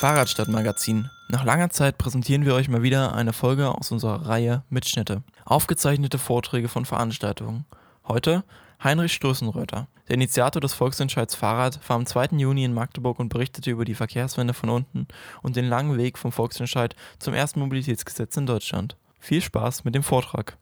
[0.00, 1.10] Fahrradstadtmagazin.
[1.28, 5.22] Nach langer Zeit präsentieren wir euch mal wieder eine Folge aus unserer Reihe Mitschnitte.
[5.44, 7.66] Aufgezeichnete Vorträge von Veranstaltungen.
[8.08, 8.42] Heute
[8.82, 9.88] Heinrich Stoßenröther.
[10.08, 12.28] Der Initiator des Volksentscheids Fahrrad war am 2.
[12.38, 15.06] Juni in Magdeburg und berichtete über die Verkehrswende von unten
[15.42, 18.96] und den langen Weg vom Volksentscheid zum ersten Mobilitätsgesetz in Deutschland.
[19.18, 20.56] Viel Spaß mit dem Vortrag.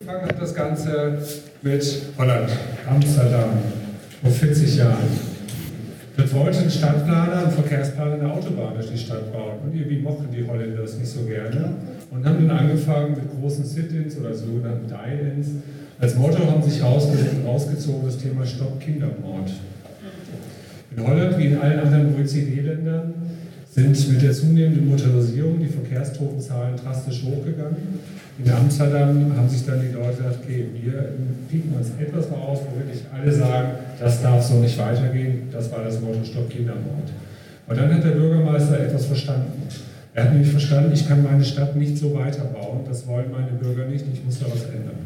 [0.00, 1.26] Wir fangen das Ganze
[1.62, 2.50] mit Holland,
[2.90, 3.58] Amsterdam,
[4.20, 5.33] vor 40 Jahren.
[6.16, 9.58] Ein Stadtplaner, ein Verkehrsplaner eine Autobahn durch die Stadt bauen.
[9.64, 11.74] Und irgendwie mochten die Holländer das nicht so gerne
[12.10, 15.48] und haben dann angefangen mit großen Sit-ins oder sogenannten Die-ins.
[15.98, 19.50] Als Motto haben sich rausgezogen das Thema Stopp Kindermord.
[20.96, 23.14] In Holland wie in allen anderen OECD-Ländern
[23.74, 27.76] sind mit der zunehmenden Motorisierung die Verkehrstotenzahlen drastisch hochgegangen.
[28.38, 31.08] In Amsterdam haben sich dann die Leute gesagt, okay, wir
[31.50, 35.48] pieken uns etwas raus, wo wirklich alle sagen, das darf so nicht weitergehen.
[35.50, 37.10] Das war das Motto Stopp Kindermord.
[37.66, 39.62] Und dann hat der Bürgermeister etwas verstanden.
[40.14, 43.86] Er hat nämlich verstanden, ich kann meine Stadt nicht so weiterbauen, das wollen meine Bürger
[43.86, 44.98] nicht, ich muss da was ändern.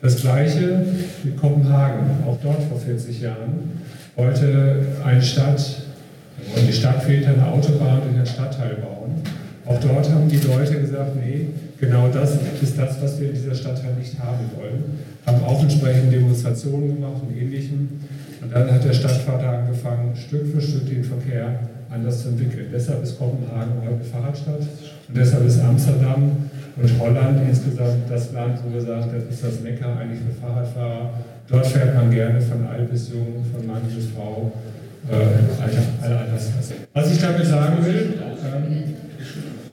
[0.00, 0.86] Das gleiche
[1.24, 3.80] mit Kopenhagen, auch dort vor 40 Jahren,
[4.14, 5.82] wollte eine Stadt,
[6.48, 9.22] wollte die Stadt fehlt eine Autobahn in den Stadtteil bauen.
[9.66, 11.46] Auch dort haben die Leute gesagt, nee,
[11.78, 14.84] genau das ist das, was wir in dieser Stadtteil nicht haben wollen.
[15.26, 17.88] Haben auch entsprechend Demonstrationen gemacht und ähnlichem.
[18.42, 21.60] Und dann hat der Stadtvater angefangen, Stück für Stück den Verkehr
[21.90, 22.66] anders zu entwickeln.
[22.72, 26.32] Deshalb ist Kopenhagen heute Fahrradstadt und deshalb ist Amsterdam
[26.76, 31.10] und Holland insgesamt das Land, wo gesagt das ist das Mekka eigentlich für Fahrradfahrer.
[31.48, 34.52] Dort fährt man gerne von alt bis jung, von Mann bis Frau,
[35.10, 36.76] alle Altersklassen.
[36.92, 38.82] Was ich damit sagen will, ähm,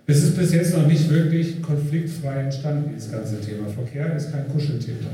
[0.06, 3.68] es ist bis jetzt noch nicht wirklich konfliktfrei entstanden, das ganze Thema.
[3.68, 5.10] Verkehr ist kein Kuschelthema.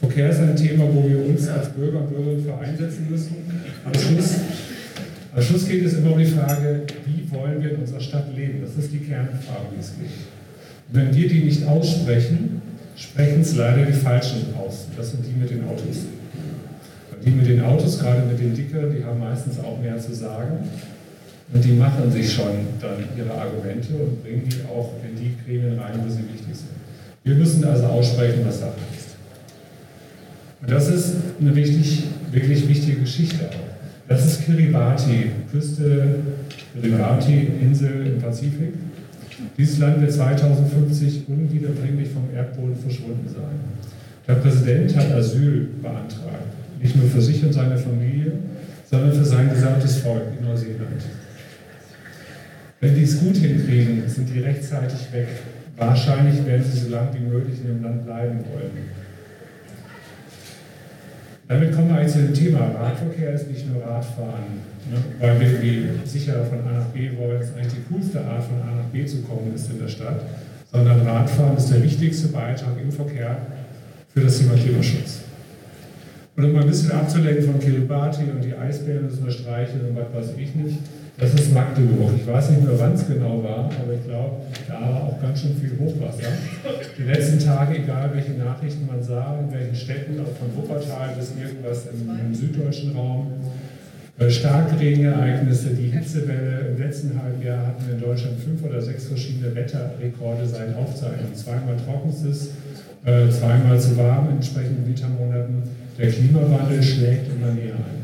[0.00, 3.36] Verkehr ist ein Thema, wo wir uns als Bürger und Bürgerinnen für einsetzen müssen.
[3.84, 4.34] Am Schluss,
[5.34, 8.60] am Schluss geht es immer um die Frage, wie wollen wir in unserer Stadt leben?
[8.62, 10.10] Das ist die Kernfrage, die es geht.
[10.88, 12.62] Und wenn wir die nicht aussprechen,
[12.94, 14.86] sprechen es leider die Falschen aus.
[14.96, 16.06] Das sind die mit den Autos.
[17.28, 20.66] Die mit den Autos, gerade mit den Dicker, die haben meistens auch mehr zu sagen.
[21.52, 25.78] Und die machen sich schon dann ihre Argumente und bringen die auch in die Gremien
[25.78, 26.70] rein, wo sie wichtig sind.
[27.24, 29.08] Wir müssen also aussprechen, was Sache ist.
[30.62, 34.08] Und das ist eine richtig, wirklich wichtige Geschichte auch.
[34.08, 36.20] Das ist Kiribati, Küste
[36.72, 38.72] Kiribati, Insel im Pazifik.
[39.58, 43.60] Dieses Land wird 2050 unwiederbringlich vom Erdboden verschwunden sein.
[44.26, 48.32] Der Präsident hat Asyl beantragt, nicht nur für sich und seine Familie,
[48.90, 51.02] sondern für sein gesamtes Volk in Neuseeland.
[52.80, 55.28] Wenn die es gut hinkriegen, sind die rechtzeitig weg.
[55.76, 58.70] Wahrscheinlich werden sie so lange wie möglich in dem Land bleiben wollen.
[61.48, 62.60] Damit kommen wir eigentlich zu dem Thema.
[62.78, 64.60] Radverkehr ist nicht nur Radfahren,
[64.90, 64.98] ne?
[65.18, 67.40] weil wir irgendwie sicher von A nach B wollen.
[67.40, 70.20] Ist eigentlich die coolste Art, von A nach B zu kommen ist in der Stadt.
[70.70, 73.38] Sondern Radfahren ist der wichtigste Beitrag im Verkehr
[74.12, 75.20] für das Thema Klimaschutz.
[76.38, 80.36] Und um ein bisschen abzulenken von Kiribati und die Eisbären zu unterstreichen und was weiß
[80.38, 80.78] ich nicht,
[81.18, 82.12] das ist Magdeburg.
[82.16, 84.36] Ich weiß nicht mehr, wann es genau war, aber ich glaube,
[84.68, 86.30] da war auch ganz schön viel Hochwasser.
[86.96, 91.32] Die letzten Tage, egal welche Nachrichten man sah, in welchen Städten, auch von Wuppertal bis
[91.36, 93.32] irgendwas im, im süddeutschen Raum,
[94.20, 96.68] äh, Starkregenereignisse, die Hitzewelle.
[96.70, 101.34] Im letzten halben Jahr hatten wir in Deutschland fünf oder sechs verschiedene Wetterrekorde seit Aufzeichnung.
[101.34, 102.50] Zweimal trockenstes,
[103.04, 105.87] äh, zweimal zu warm in entsprechenden Wintermonaten.
[105.98, 107.98] Der Klimawandel schlägt immer näher ein.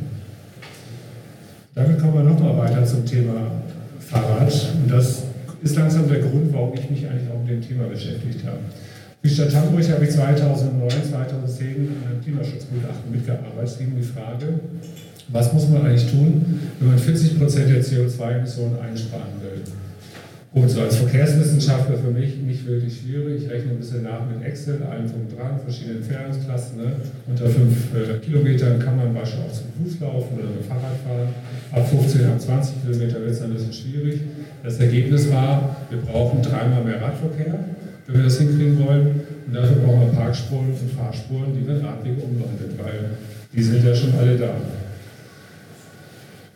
[1.76, 3.52] Damit kommen wir nochmal weiter zum Thema
[4.00, 4.52] Fahrrad.
[4.74, 5.22] Und das
[5.62, 8.58] ist langsam der Grund, warum ich mich eigentlich auch mit dem Thema beschäftigt habe.
[9.22, 13.64] Die Stadt Hamburg habe ich 2009, 2010 an einem Klimaschutzgutachten mitgearbeitet.
[13.64, 14.60] Es ging um die Frage,
[15.28, 19.53] was muss man eigentlich tun, wenn man 40 Prozent der CO2-Emissionen einsparen will.
[20.54, 23.42] Gut, so als Verkehrswissenschaftler für mich nicht wirklich schwierig.
[23.42, 26.76] Ich rechne ein bisschen nach mit Excel, allem drum dran, verschiedene Entfernungsklassen.
[26.78, 26.92] Ne?
[27.26, 31.34] Unter 5 äh, Kilometern kann man beispielsweise auch zu Fuß laufen oder mit Fahrrad fahren.
[31.72, 34.20] Ab 15, ab 20 Kilometer wird es ein bisschen schwierig.
[34.62, 37.58] Das Ergebnis war, wir brauchen dreimal mehr Radverkehr,
[38.06, 39.22] wenn wir das hinkriegen wollen.
[39.48, 43.18] Und dafür brauchen wir Parkspuren und Fahrspuren, die wir Radwege umwandeln, weil
[43.52, 44.54] die sind ja schon alle da.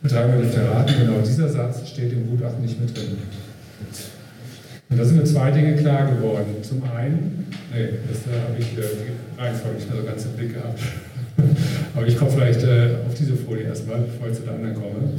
[0.04, 3.18] Dreimal nicht verraten, genau dieser Satz steht im Gutachten nicht mit drin.
[4.90, 6.56] Und da sind mir zwei Dinge klar geworden.
[6.62, 10.32] Zum einen, nee, das da habe ich äh, die Reihenfolge nicht mehr so ganz im
[10.32, 10.80] Blick gehabt.
[11.94, 15.12] Aber ich komme vielleicht äh, auf diese Folie erstmal, bevor ich zu der anderen komme.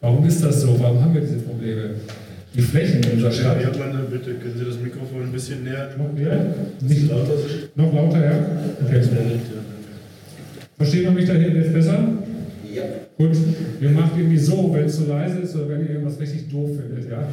[0.00, 0.78] Warum ist das so?
[0.80, 1.90] Warum haben wir diese Probleme?
[2.54, 3.56] Die Flächen in unserer Stadt.
[3.60, 6.54] Herr Erdmann, bitte können Sie das Mikrofon ein bisschen näher Noch näher?
[6.80, 7.32] Nicht lauter?
[7.76, 8.32] Noch lauter, ja?
[8.84, 9.00] Okay.
[10.76, 11.98] Versteht man mich da hinten jetzt besser?
[13.22, 13.36] Und
[13.80, 16.70] ihr macht irgendwie so, wenn es zu leise ist oder wenn ihr irgendwas richtig doof
[16.76, 17.28] findet, ja?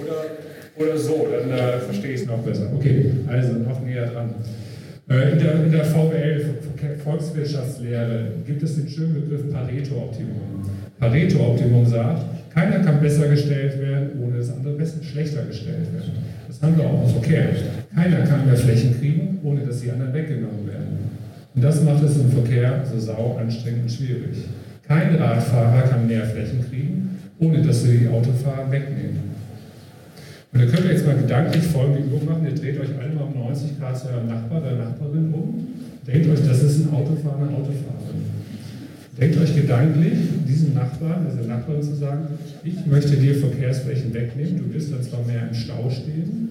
[0.00, 2.70] Oder, oder so, dann äh, verstehe ich es noch besser.
[2.74, 4.34] Okay, also noch näher dran.
[5.08, 6.54] Äh, in, der, in der VWL,
[7.02, 10.62] Volkswirtschaftslehre, gibt es den schönen Begriff Pareto-Optimum.
[10.98, 12.22] Pareto-Optimum sagt,
[12.54, 16.12] keiner kann besser gestellt werden, ohne dass andere besser, schlechter gestellt werden.
[16.46, 17.48] Das haben wir auch im Verkehr.
[17.94, 20.98] Keiner kann mehr Flächen kriegen, ohne dass die anderen weggenommen werden.
[21.54, 24.36] Und das macht es im Verkehr so sau anstrengend und schwierig.
[24.86, 29.34] Kein Radfahrer kann mehr Flächen kriegen, ohne dass sie die Autofahrer wegnehmen.
[30.52, 32.46] Und da könnt ihr jetzt mal gedanklich folgende Übung machen.
[32.46, 35.66] Ihr dreht euch alle mal um 90 Grad zu eurem Nachbar oder Nachbarin um.
[36.06, 38.22] Denkt euch, das ist ein Autofahrer, eine Autofahrerin.
[39.18, 42.26] Denkt euch gedanklich, diesem Nachbarn, also Nachbarin zu sagen,
[42.62, 46.48] ich möchte dir Verkehrsflächen wegnehmen, du wirst dann zwar mehr im Stau stehen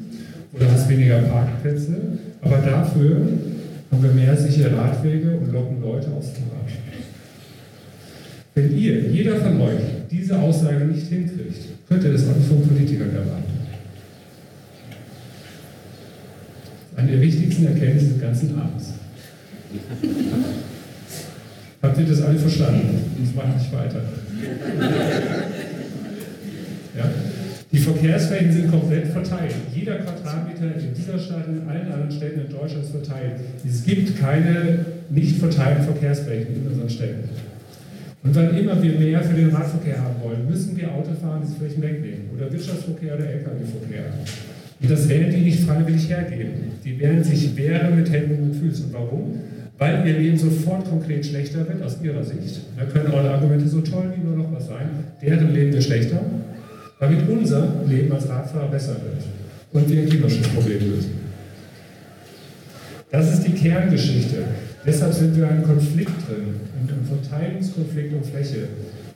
[0.54, 1.96] oder hast weniger Parkplätze,
[2.42, 3.22] aber dafür
[3.92, 6.63] haben wir mehr sichere Radwege und locken Leute aufs Fahrrad.
[8.56, 12.68] Wenn ihr, jeder von euch, diese Aussage nicht hinkriegt, könnt ihr das auch nicht von
[12.68, 13.54] Politikern erwarten.
[16.96, 18.94] Eine der wichtigsten Erkenntnisse des ganzen Abends.
[21.82, 23.00] Habt ihr das alle verstanden?
[23.20, 24.02] Das mache ich weiter.
[26.96, 27.10] Ja?
[27.72, 29.56] Die Verkehrsflächen sind komplett verteilt.
[29.74, 33.34] Jeder Quadratmeter in dieser Stadt, in allen anderen Städten in Deutschland ist verteilt.
[33.68, 37.30] Es gibt keine nicht verteilten Verkehrsflächen in unseren Städten.
[38.24, 41.84] Und wann immer wir mehr für den Radverkehr haben wollen, müssen wir Autofahren diese Flächen
[41.84, 42.30] wegnehmen.
[42.36, 44.06] Oder Wirtschaftsverkehr oder Lkw-Verkehr.
[44.82, 46.54] Und das werden die nicht freiwillig hergeben.
[46.84, 48.88] Die werden sich wehren mit Händen und Füßen.
[48.92, 49.40] Warum?
[49.78, 52.62] Weil ihr Leben sofort konkret schlechter wird aus ihrer Sicht.
[52.78, 54.90] Da können eure Argumente so toll wie nur noch was sein.
[55.22, 56.22] Deren Leben wird schlechter,
[57.00, 59.24] damit unser Leben als Radfahrer besser wird.
[59.74, 61.12] Und wir ein Klimaschutzproblem lösen.
[63.12, 64.44] Das ist die Kerngeschichte.
[64.86, 68.68] Deshalb sind wir in einem Konflikt drin, in einem Verteilungskonflikt um Fläche.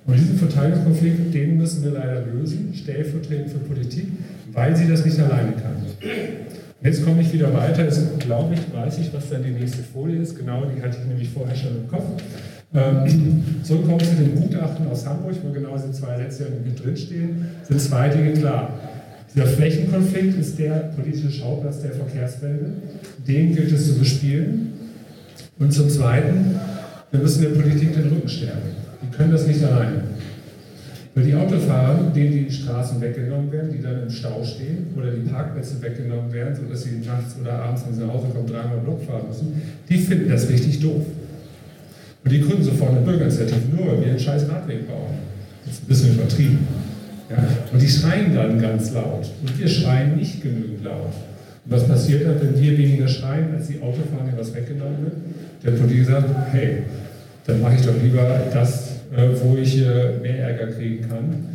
[0.06, 4.08] Und diesen Verteilungskonflikt, den müssen wir leider lösen, stellvertretend für Politik,
[4.54, 5.75] weil sie das nicht alleine kann.
[6.81, 7.84] Jetzt komme ich wieder weiter.
[7.84, 10.38] Jetzt glaube ich, weiß ich, was dann die nächste Folie ist.
[10.38, 12.06] Genau, die hatte ich nämlich vorher schon im Kopf.
[12.74, 16.48] Ähm, so kommen zu dem Gutachten aus Hamburg, wo genau diese zwei Sätze
[16.81, 18.80] drinstehen, sind zwei Dinge klar.
[19.34, 22.72] Dieser Flächenkonflikt ist der politische Schauplatz der Verkehrswende.
[23.28, 24.74] Den gilt es zu bespielen.
[25.59, 26.56] Und zum Zweiten,
[27.12, 28.69] wir müssen der Politik den Rücken stärken.
[29.01, 30.04] Die können das nicht alleine.
[31.15, 35.27] Weil die Autofahrer, denen die Straßen weggenommen werden, die dann im Stau stehen oder die
[35.27, 39.04] Parkplätze weggenommen werden, sodass sie nachts oder abends, wenn sie nach Hause kommen, dreimal Block
[39.04, 39.59] fahren müssen,
[39.89, 41.01] die finden das richtig doof.
[42.24, 45.18] Und die gründen sofort eine Bürgerinitiative, nur weil wir einen scheiß Radweg bauen.
[45.65, 46.68] Das ist ein bisschen übertrieben.
[47.31, 47.38] Ja?
[47.74, 49.31] Und die schreien dann ganz laut.
[49.42, 51.13] Und wir schreien nicht genügend laut.
[51.65, 55.13] Und was passiert dann, wenn wir weniger schreien, als die Autofahrer, was weggenommen wird?
[55.63, 56.83] Der Politiker sagt, hey,
[57.45, 61.45] dann mache ich doch lieber das, äh, wo ich äh, mehr Ärger kriegen kann.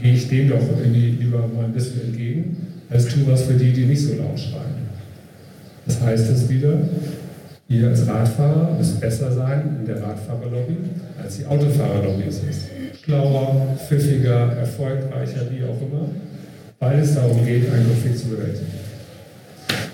[0.00, 2.56] Gehe ich dem doch irgendwie lieber mal ein bisschen entgegen,
[2.90, 4.82] als tue was für die, die nicht so laut schreien.
[5.86, 6.74] Das heißt es wieder,
[7.68, 10.76] ihr als Radfahrer müsst besser sein in der Radfahrerlobby,
[11.22, 12.42] als die Autofahrerlobby ist.
[13.04, 16.08] Schlauer, pfiffiger, erfolgreicher, wie auch immer,
[16.78, 18.66] weil es darum geht, einen Konflikt zu bewältigen.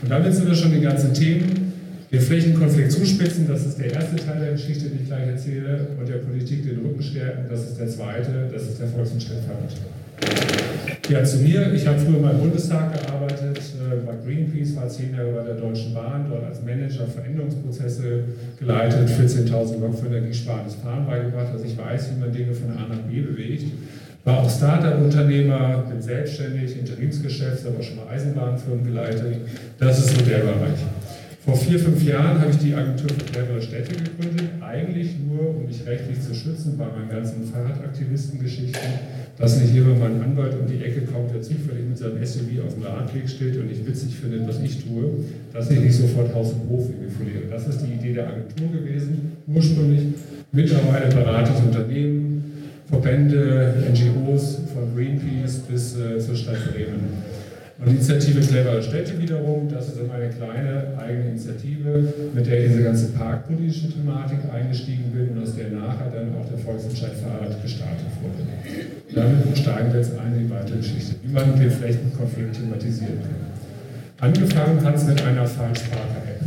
[0.02, 1.67] Und damit sind wir schon die ganzen Themen
[2.10, 6.08] den Flächenkonflikt zuspitzen, das ist der erste Teil der Geschichte, die ich gleich erzähle, und
[6.08, 9.74] der Politik den Rücken stärken, das ist der zweite, das ist der Volksentscheidfahrt.
[11.08, 11.72] Ja, zu mir.
[11.72, 15.54] Ich habe früher mal im Bundestag gearbeitet, äh, bei Greenpeace, war zehn Jahre bei der
[15.54, 18.24] Deutschen Bahn, dort als Manager Veränderungsprozesse
[18.58, 21.48] geleitet, 14.000 Lok für energiesparendes Fahren beigebracht.
[21.52, 23.64] Also ich weiß, wie man Dinge von A nach B bewegt.
[24.24, 29.36] War auch Startup-Unternehmer, bin selbstständig, Interimsgeschäft, aber schon mal Eisenbahnfirmen geleitet.
[29.78, 30.78] Das ist so der Bereich.
[31.48, 35.64] Vor vier, fünf Jahren habe ich die Agentur für clevere Städte gegründet, eigentlich nur, um
[35.64, 38.90] mich rechtlich zu schützen bei meinen ganzen Fahrradaktivistengeschichten,
[39.38, 42.66] dass nicht jemand mal ein Anwalt um die Ecke kommt, der zufällig mit seinem SUV
[42.66, 45.08] auf dem Radweg steht und nicht witzig findet, was ich tue,
[45.54, 47.44] dass ich nicht sofort Haus und Hof verliere.
[47.48, 50.02] Das ist die Idee der Agentur gewesen, ursprünglich.
[50.52, 52.44] Mittlerweile berate ich Unternehmen,
[52.90, 57.24] Verbände, NGOs, von Greenpeace bis äh, zur Stadt Bremen.
[57.78, 62.82] Und die Initiative Clevere Städte wiederum, das ist eine kleine eigene Initiative, mit der diese
[62.82, 68.10] ganze parkpolitische Thematik eingestiegen bin und aus der nachher dann auch der Volksentscheid Fahrrad gestartet
[68.20, 68.42] wurde.
[69.14, 74.26] Damit steigen wir jetzt ein in die weitere Geschichte, wie man den Flächenkonflikt thematisieren kann.
[74.28, 76.40] Angefangen hat es mit einer Falschparker-App.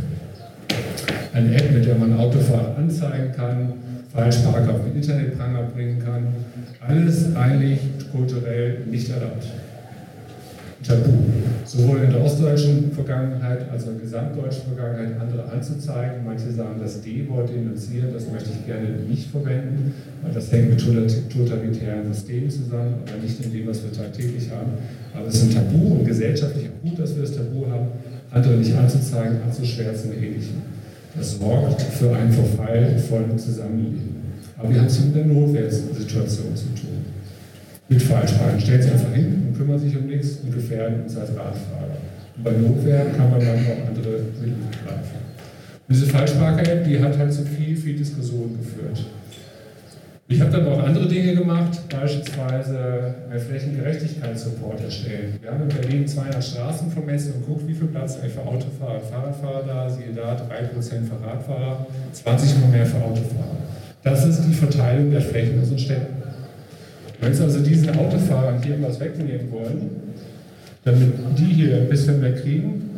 [1.32, 3.72] Eine App, mit der man Autofahrer anzeigen kann,
[4.12, 6.26] Falschparker auf den Internetpranger bringen kann.
[6.86, 7.78] Alles eigentlich
[8.12, 9.46] kulturell nicht erlaubt.
[10.82, 11.10] Tabu.
[11.64, 16.24] Sowohl in der ostdeutschen Vergangenheit als auch in der gesamtdeutschen Vergangenheit andere anzuzeigen.
[16.24, 20.80] Manche sagen, das D-Wort denunzieren, das möchte ich gerne nicht verwenden, weil das hängt mit
[21.30, 24.72] totalitären Systemen zusammen, aber nicht in dem, was wir tagtäglich haben.
[25.14, 27.86] Aber es ist ein Tabu und gesellschaftlich auch gut, dass wir das Tabu haben,
[28.30, 30.62] andere nicht anzuzeigen, anzuschwärzen und ähnlichem.
[31.16, 34.22] Das sorgt für einen Verfall von Zusammenleben.
[34.58, 37.11] Aber wir haben es mit der Notwehrsituation zu tun.
[37.92, 38.58] Mit Falschfragen.
[38.58, 41.98] Stellt sich einfach hin und kümmert sich um nichts und gefährden uns als Radfahrer.
[42.36, 45.20] Und bei Notwehr kann man dann auch andere Mittel greifen.
[45.88, 49.04] Und diese Falschparker-App, die hat halt zu viel, viel Diskussion geführt.
[50.28, 55.38] Ich habe dann auch andere Dinge gemacht, beispielsweise einen Flächengerechtigkeitssupport erstellen.
[55.42, 58.94] Wir haben in Berlin 200 Straßen vermessen und guckt, wie viel Platz eigentlich für Autofahrer
[58.94, 59.90] und Fahrradfahrer da.
[59.90, 60.38] Siehe da, 3%
[61.04, 63.58] für Radfahrer, 20 Mal mehr für Autofahrer.
[64.02, 66.21] Das ist die Verteilung der Flächen in unseren Städten.
[67.22, 69.90] Wenn Sie also diesen Autofahrern hier was wegnehmen wollen,
[70.84, 72.90] damit die hier ein bisschen mehr kriegen,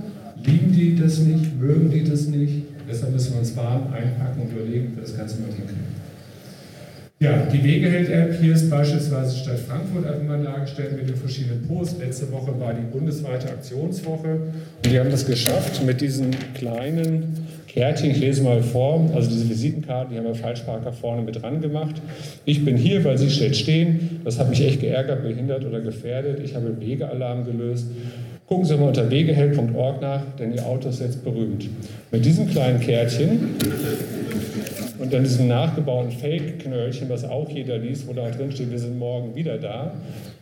[0.42, 4.50] lieben die das nicht, mögen die das nicht, deshalb müssen wir uns warm einpacken und
[4.50, 6.04] überlegen, wie wir das Ganze mal hinkriegen.
[7.20, 11.98] Ja, die Wegeheld-App, hier ist beispielsweise Stadt Frankfurt einfach mal dargestellt mit den verschiedenen Posts.
[12.00, 14.38] Letzte Woche war die bundesweite Aktionswoche
[14.84, 17.43] und die haben das geschafft mit diesen kleinen
[17.74, 21.60] Kärtchen, ich lese mal vor, also diese Visitenkarten, die haben wir Falschparker vorne mit dran
[21.60, 21.96] gemacht.
[22.44, 24.20] Ich bin hier, weil Sie steht stehen.
[24.22, 26.38] Das hat mich echt geärgert, behindert oder gefährdet.
[26.44, 27.88] Ich habe Wegealarm gelöst.
[28.46, 31.68] Gucken Sie mal unter wegeheld.org nach, denn Ihr Auto ist jetzt berühmt.
[32.12, 33.56] Mit diesem kleinen Kärtchen
[35.00, 39.00] und dann diesem nachgebauten Fake-Knöllchen, was auch jeder liest, wo da drin steht, wir sind
[39.00, 39.94] morgen wieder da,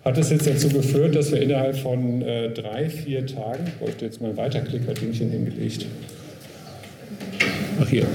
[0.05, 4.21] hat es jetzt dazu geführt, dass wir innerhalb von äh, drei, vier Tagen, ich jetzt
[4.21, 5.87] mal ein Weiterklicker-Dingchen hingelegt.
[7.83, 8.07] Ach hier.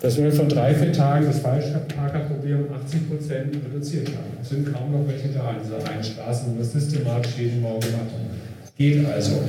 [0.00, 4.36] Dass wir von drei, vier Tagen das Falschparkerproblem um 80 Prozent reduziert haben.
[4.40, 7.86] Es sind kaum noch welche da in dieser einen Straße, wo wir systematisch jeden Morgen
[7.92, 8.30] machen.
[8.76, 9.42] Geht also.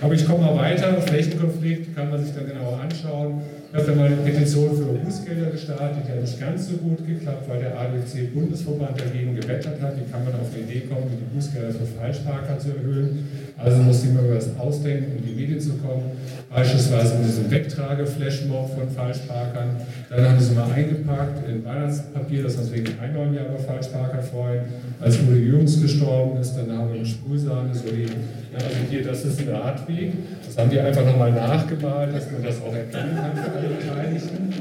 [0.00, 1.00] Aber ich komme mal weiter.
[1.02, 3.40] Flächenkonflikt kann man sich dann genauer anschauen.
[3.70, 7.06] Ich habe dann mal eine Petition für Bußgelder gestartet, die hat nicht ganz so gut
[7.06, 9.92] geklappt, weil der ADC-Bundesverband dagegen gewettert hat.
[9.96, 13.28] Wie kann man auf die Idee kommen, die Bußgelder für Falschparker zu erhöhen?
[13.58, 16.12] Also musste ich mir was ausdenken, um die Medien zu kommen.
[16.48, 19.76] Beispielsweise mit diesem Wegtrage-Flashmob von Falschparkern.
[20.08, 24.62] Dann haben sie mal eingepackt in Weihnachtspapier, dass wir wegen einmal im Jahr Falschparker freuen.
[25.00, 29.02] Als Udo Jürgens gestorben ist, dann haben wir eine Sprühsahne, so die, ja, also hier,
[29.02, 30.12] das ist ein Radweg.
[30.46, 34.57] Das haben die einfach nochmal nachgemalt, dass man das auch erkennen kann für alle Beteiligten.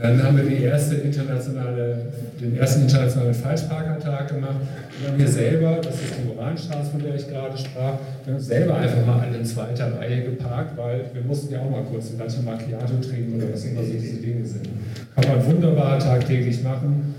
[0.00, 4.56] Dann haben wir die erste den ersten internationalen Falschparkertag gemacht.
[4.98, 8.40] Wir haben hier selber, das ist die Moranstraße, von der ich gerade sprach, wir haben
[8.40, 12.12] selber einfach mal alle in zweiter Reihe geparkt, weil wir mussten ja auch mal kurz
[12.12, 14.68] ein ganze Macchiato trinken oder was immer so diese Dinge sind.
[15.14, 17.14] Kann man wunderbar tagtäglich machen.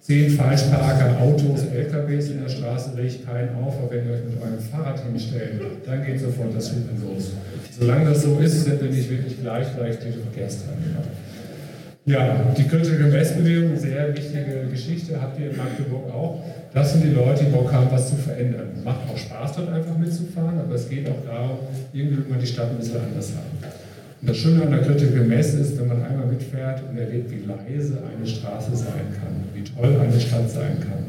[0.00, 4.42] Zehn Falschparker, Autos, LKWs in der Straße regt keinen auf, aber wenn ihr euch mit
[4.42, 7.32] eurem Fahrrad hinstellt, dann geht sofort das Hupen los.
[7.78, 11.02] Solange das so ist, sind wir nicht wirklich gleichberechtigte Verkehrsteilnehmer.
[12.08, 16.42] Ja, die Critical Mass Bewegung, sehr wichtige Geschichte, habt ihr in Magdeburg auch.
[16.72, 18.80] Das sind die Leute, die Bock haben, was zu verändern.
[18.82, 21.58] Macht auch Spaß, dort einfach mitzufahren, aber es geht auch darum,
[21.92, 23.52] irgendwie will man die Stadt ein bisschen anders haben.
[24.22, 27.44] Und das Schöne an der Critical Mass ist, wenn man einmal mitfährt und erlebt, wie
[27.44, 31.04] leise eine Straße sein kann, wie toll eine Stadt sein kann.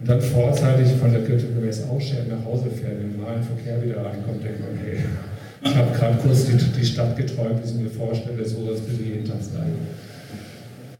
[0.00, 3.98] Und dann vorzeitig von der Critical Mass ausschert nach Hause fährt, den normalen Verkehr wieder
[4.06, 5.04] reinkommt, denkt man, hey,
[5.62, 9.02] ich habe gerade kurz die, die, Stadt geträumt, wie ich mir vorstelle, so es bitte
[9.02, 9.76] jeden Tag sein.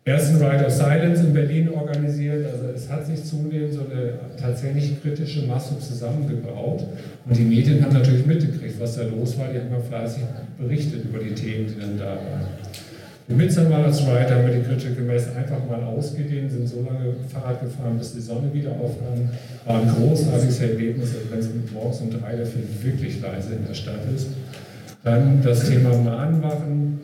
[0.04, 2.46] Ersten Ride of Silence in Berlin organisiert.
[2.50, 6.86] Also es hat sich zunehmend so eine tatsächlich kritische Masse zusammengebaut.
[7.26, 9.48] Und die Medien haben natürlich mitgekriegt, was da los war.
[9.52, 10.22] Die haben ja fleißig
[10.58, 12.46] berichtet über die Themen, die dann da waren.
[13.28, 17.60] Im Midsummer's Ride haben wir die Critical Mass einfach mal ausgedehnt, sind so lange Fahrrad
[17.60, 19.28] gefahren, bis die Sonne wieder aufkam.
[19.66, 24.00] War ein großartiges Erlebnis, wenn es morgens um drei dafür wirklich leise in der Stadt
[24.16, 24.28] ist.
[25.04, 26.98] Dann das Thema Mahnwachen,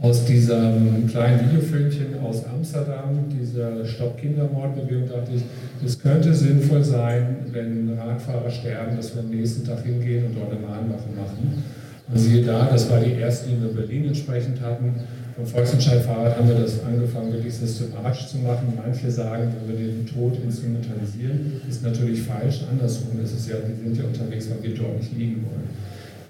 [0.00, 5.42] aus diesem kleinen Videofilmchen aus Amsterdam, dieser Stopp-Kindermord-Bewegung, dachte ich,
[5.84, 10.50] es könnte sinnvoll sein, wenn Radfahrer sterben, dass wir am nächsten Tag hingehen und dort
[10.50, 11.62] eine Mahnwache machen.
[12.06, 14.94] Und siehe da, das war die erste, die wir in Berlin entsprechend hatten.
[15.36, 18.72] Vom Volksentscheid Fahrrad haben wir das angefangen, wirklich systematisch zu machen.
[18.76, 22.60] Manche sagen, wenn wir den Tod instrumentalisieren, ist natürlich falsch.
[22.70, 25.68] Andersrum ist es ja, wir sind ja unterwegs, weil wir dort nicht liegen wollen.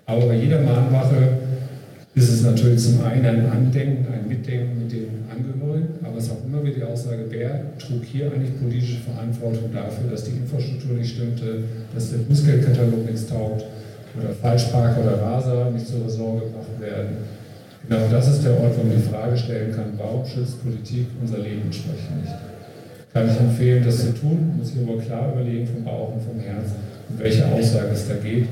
[0.07, 1.39] Aber bei jeder Mahnwache
[2.15, 6.31] ist es natürlich zum einen ein Andenken, ein Mitdenken mit den Angehörigen, aber es ist
[6.31, 10.97] auch immer wieder die Aussage, wer trug hier eigentlich politische Verantwortung dafür, dass die Infrastruktur
[10.97, 13.65] nicht stimmte, dass der Bußgeldkatalog nichts taugt
[14.17, 17.17] oder Falschparker oder Raser nicht zur Resort gebracht werden.
[17.89, 21.39] Genau das ist der Ort, wo man die Frage stellen kann, warum schützt Politik unser
[21.39, 22.35] Leben entsprechend nicht?
[23.13, 26.39] Kann ich empfehlen, das zu tun, muss ich aber klar überlegen vom Bauch und vom
[26.41, 26.71] Herz
[27.09, 28.47] um welche Aussage es da geht.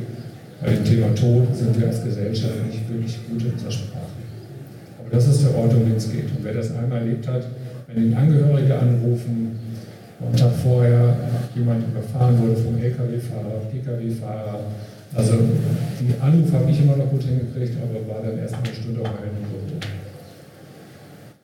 [0.62, 4.14] Bei dem Thema Tod sind wir als Gesellschaft nicht wirklich gut in unserer Sprache.
[5.00, 6.31] Aber das ist der Ort, um den es geht.
[6.31, 7.42] Und wer das einmal erlebt hat,
[7.88, 9.59] wenn ihn Angehörige anrufen,
[10.25, 11.16] am Tag vorher
[11.57, 14.61] jemand überfahren wurde vom LKW-Fahrer, PKW-Fahrer.
[15.14, 15.35] Also
[16.00, 19.09] die Anrufe habe ich immer noch gut hingekriegt, aber war dann erst eine Stunde auf
[19.19, 19.62] einem Grund.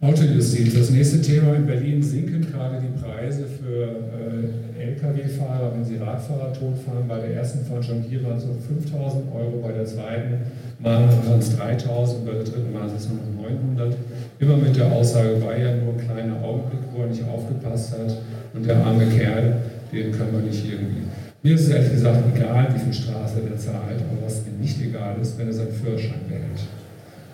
[0.00, 1.56] Autojustiz, das nächste Thema.
[1.56, 7.08] In Berlin sinken gerade die Preise für äh, Lkw-Fahrer, wenn sie Radfahrer totfahren.
[7.08, 10.38] Bei der ersten Veranstaltung hier waren es so 5000 Euro, bei der zweiten
[10.78, 11.08] waren
[11.40, 13.96] es 3000, bei der dritten sind es noch 900.
[14.38, 18.18] Immer mit der Aussage, war ja nur ein kleiner Augenblick, wo er nicht aufgepasst hat
[18.54, 19.56] und der arme Kerl,
[19.92, 21.10] den können wir nicht irgendwie.
[21.42, 24.80] Mir ist es ehrlich gesagt egal, wie viel Straße der zahlt, aber was mir nicht
[24.80, 26.60] egal ist, wenn er seinen Führerschein behält.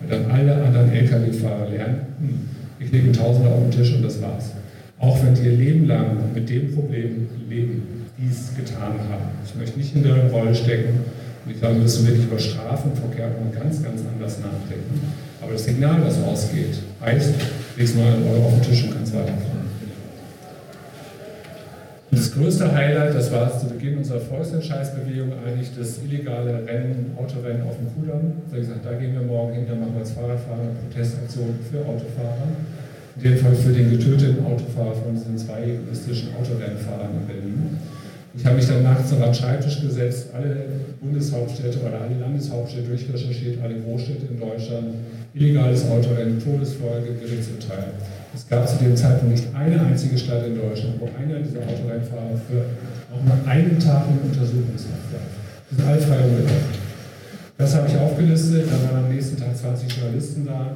[0.01, 4.21] Wenn dann alle anderen Lkw-Fahrer lernen, hm, ich lege Tausende auf den Tisch und das
[4.21, 4.51] war's.
[4.99, 7.83] Auch wenn die ihr Leben lang mit dem Problem leben,
[8.19, 9.25] die es getan haben.
[9.45, 11.01] Ich möchte nicht in deren Rolle stecken
[11.45, 15.01] und ich glaube, wir müssen wirklich über Strafenverkehr ganz, ganz anders nachdenken.
[15.43, 17.35] Aber das Signal, das ausgeht, heißt,
[17.77, 19.74] legst mal Euro auf den Tisch und kannst weiterfahren.
[22.15, 27.67] Und das größte Highlight, das war zu Beginn unserer Volksentscheidsbewegung eigentlich das illegale Rennen, Autorennen
[27.67, 28.39] auf dem Kudamm.
[28.47, 30.79] Da habe ich gesagt, da gehen wir morgen hin, da machen wir als Fahrradfahrer eine
[30.79, 32.55] Protestaktion für Autofahrer.
[33.17, 37.79] In dem Fall für den getöteten Autofahrer von diesen zwei egoistischen Autorennfahrern in Berlin.
[38.39, 40.55] Ich habe mich dann nachts noch an Schreibtisch gesetzt, alle
[41.03, 45.03] Bundeshauptstädte oder alle Landeshauptstädte durchrecherchiert, alle Großstädte in Deutschland,
[45.35, 47.91] illegales Autorennen, Todesfolge, Gerichtsurteil.
[48.35, 52.35] Es gab zu dem Zeitpunkt nicht eine einzige Stadt in Deutschland, wo einer dieser Autorennfahrer
[52.49, 52.67] für
[53.15, 55.23] auch nur einen Tag in Untersuchungshaft war.
[55.71, 56.85] Die sind alle frei rumgelaufen.
[57.57, 60.73] Das habe ich aufgelistet, dann waren am nächsten Tag 20 Journalisten da.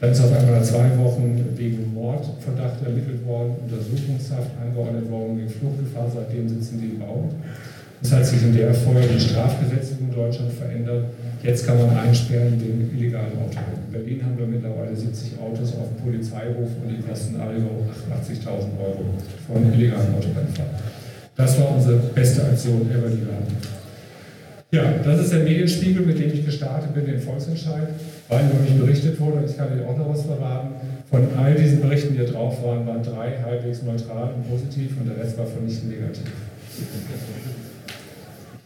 [0.00, 5.50] Dann ist auf einmal nach zwei Wochen wegen Mordverdacht ermittelt worden, Untersuchungshaft angeordnet worden, wegen
[5.50, 7.28] Fluchtgefahr, seitdem sitzen die im Bau.
[8.02, 11.04] Es hat sich in der Folge die Strafgesetzgebung in Deutschland verändert.
[11.42, 13.56] Jetzt kann man einsperren wegen illegalen Autos.
[13.86, 18.78] In Berlin haben wir mittlerweile 70 Autos auf dem Polizeihof und die kosten alle 88.000
[18.78, 19.04] Euro
[19.46, 20.70] von illegalen Autorennfahrern.
[21.34, 23.56] Das war unsere beste Aktion ever, die wir hatten.
[24.70, 27.88] Ja, das ist der Medienspiegel, mit dem ich gestartet bin, den Volksentscheid,
[28.28, 30.68] weil über mich berichtet wurde, und ich kann Ihnen auch noch was verraten.
[31.10, 35.08] Von all diesen Berichten, die hier drauf waren, waren drei halbwegs neutral und positiv und
[35.08, 36.32] der Rest war vernichtend negativ.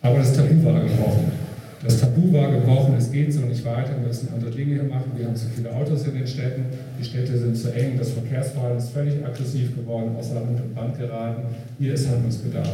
[0.03, 1.46] Aber das Tabu war gebrochen.
[1.87, 5.13] Das Tabu war gebrochen, es geht so nicht weiter, wir müssen andere Dinge hier machen.
[5.17, 6.65] Wir haben zu viele Autos in den Städten,
[6.99, 10.99] die Städte sind zu eng, das Verkehrsverhalten ist völlig aggressiv geworden, außer Rand und Band
[10.99, 11.43] geraten.
[11.79, 12.73] Hier ist Handlungsbedarf.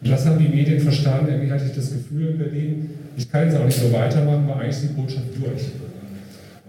[0.00, 1.28] Und das haben die Medien verstanden.
[1.28, 4.60] Irgendwie hatte ich das Gefühl in Berlin, ich kann jetzt auch nicht so weitermachen, war
[4.60, 5.70] eigentlich die Botschaft durch.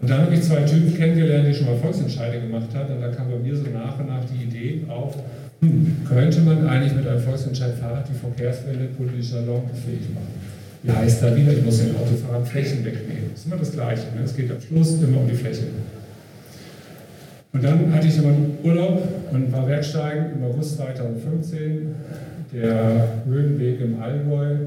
[0.02, 2.94] Und dann habe ich zwei Typen kennengelernt, die schon mal Volksentscheide gemacht haben.
[2.94, 5.16] Und da kam bei mir so nach und nach die Idee auf,
[5.62, 10.36] hm, könnte man eigentlich mit einem Volksentscheid Fahrrad die Verkehrswende politisch salonfähig machen.
[10.86, 13.32] Da wieder, ich muss den Autofahrern Flächen wegnehmen.
[13.32, 14.04] Das ist immer das Gleiche.
[14.16, 14.24] Ne?
[14.24, 15.64] Es geht am Schluss immer um die Fläche.
[17.54, 21.96] Und dann hatte ich immer einen Urlaub und war Bergsteigen im August 2015.
[22.54, 24.58] Der Höhenweg im Allgäu,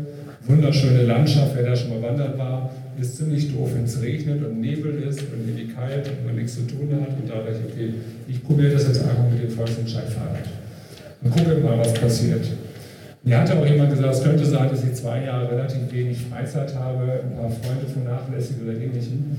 [0.46, 4.60] wunderschöne Landschaft, wer da schon mal wandert war, ist ziemlich doof, wenn es regnet und
[4.60, 7.10] Nebel ist und irgendwie kalt und man nichts zu tun hat.
[7.10, 7.94] Und da dachte ich, okay,
[8.26, 10.48] ich probiere das jetzt einfach mit dem Volksentscheid Fahrrad
[11.22, 12.44] und gucke mal, was passiert.
[13.28, 16.74] Mir hatte auch jemand gesagt, es könnte sein, dass ich zwei Jahre relativ wenig Freizeit
[16.74, 19.36] habe, ein paar Freunde vernachlässige oder ähnlichem.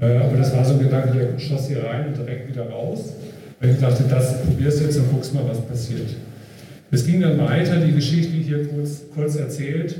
[0.00, 3.12] Äh, aber das war so ein Gedanke, der schoss hier rein und direkt wieder raus.
[3.60, 6.08] Weil ich dachte, das probierst du jetzt und guckst mal, was passiert.
[6.90, 9.94] Es ging dann weiter, die Geschichte hier kurz, kurz erzählt.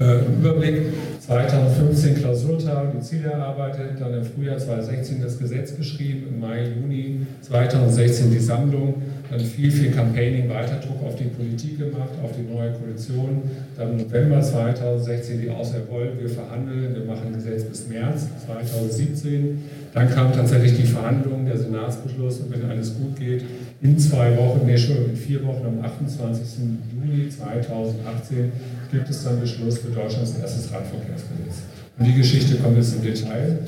[0.00, 0.84] Äh, Überblick
[1.20, 7.26] 2015 Klausurtagung, die Ziele erarbeitet, dann im Frühjahr 2016 das Gesetz geschrieben, im Mai, Juni
[7.42, 12.72] 2016 die Sammlung, dann viel, viel Campaigning, Weiterdruck auf die Politik gemacht, auf die neue
[12.72, 13.42] Koalition,
[13.76, 19.62] dann November 2016 die Aussage, wollen wir verhandeln, wir machen Gesetz bis März 2017,
[19.92, 23.44] dann kam tatsächlich die Verhandlung, der Senatsbeschluss und wenn alles gut geht,
[23.80, 26.64] in zwei Wochen, nee, schon in vier Wochen, am 28.
[26.92, 28.52] Juni 2018
[28.90, 31.62] gibt es dann Beschluss für Deutschlands erstes Radverkehrsgesetz.
[31.98, 33.58] Und die Geschichte kommt jetzt im Detail.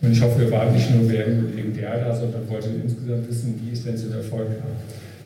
[0.00, 3.72] Und ich hoffe, wir waren nicht nur wegen der da, sondern wollten insgesamt wissen, wie
[3.72, 4.70] es denn zu Erfolg kam.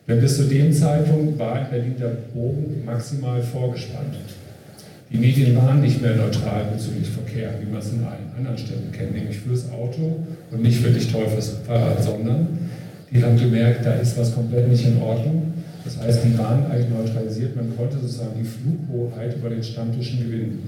[0.08, 4.16] Denn bis zu dem Zeitpunkt war in Berlin der Bogen maximal vorgespannt.
[5.12, 8.90] Die Medien waren nicht mehr neutral bezüglich Verkehr, wie man es in allen anderen Städten
[8.92, 12.48] kennt, nämlich fürs Auto und nicht für dich teures Fahrrad, sondern
[13.12, 15.52] die haben gemerkt, da ist was komplett nicht in Ordnung.
[15.84, 17.54] Das heißt, die waren eigentlich neutralisiert.
[17.56, 20.62] Man konnte sozusagen die Flughoheit über den Stammtischen gewinnen.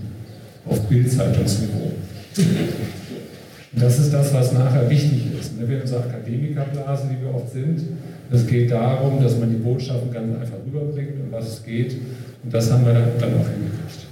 [0.66, 1.92] Auf Bildzeitungsniveau.
[3.74, 5.58] Und das ist das, was nachher wichtig ist.
[5.58, 7.80] Wenn wir in unserer Akademikerblase, die wir oft sind,
[8.30, 11.92] Es geht darum, dass man die Botschaften ganz einfach rüberbringt, um was es geht.
[12.42, 14.06] Und das haben wir dann auch hingekriegt.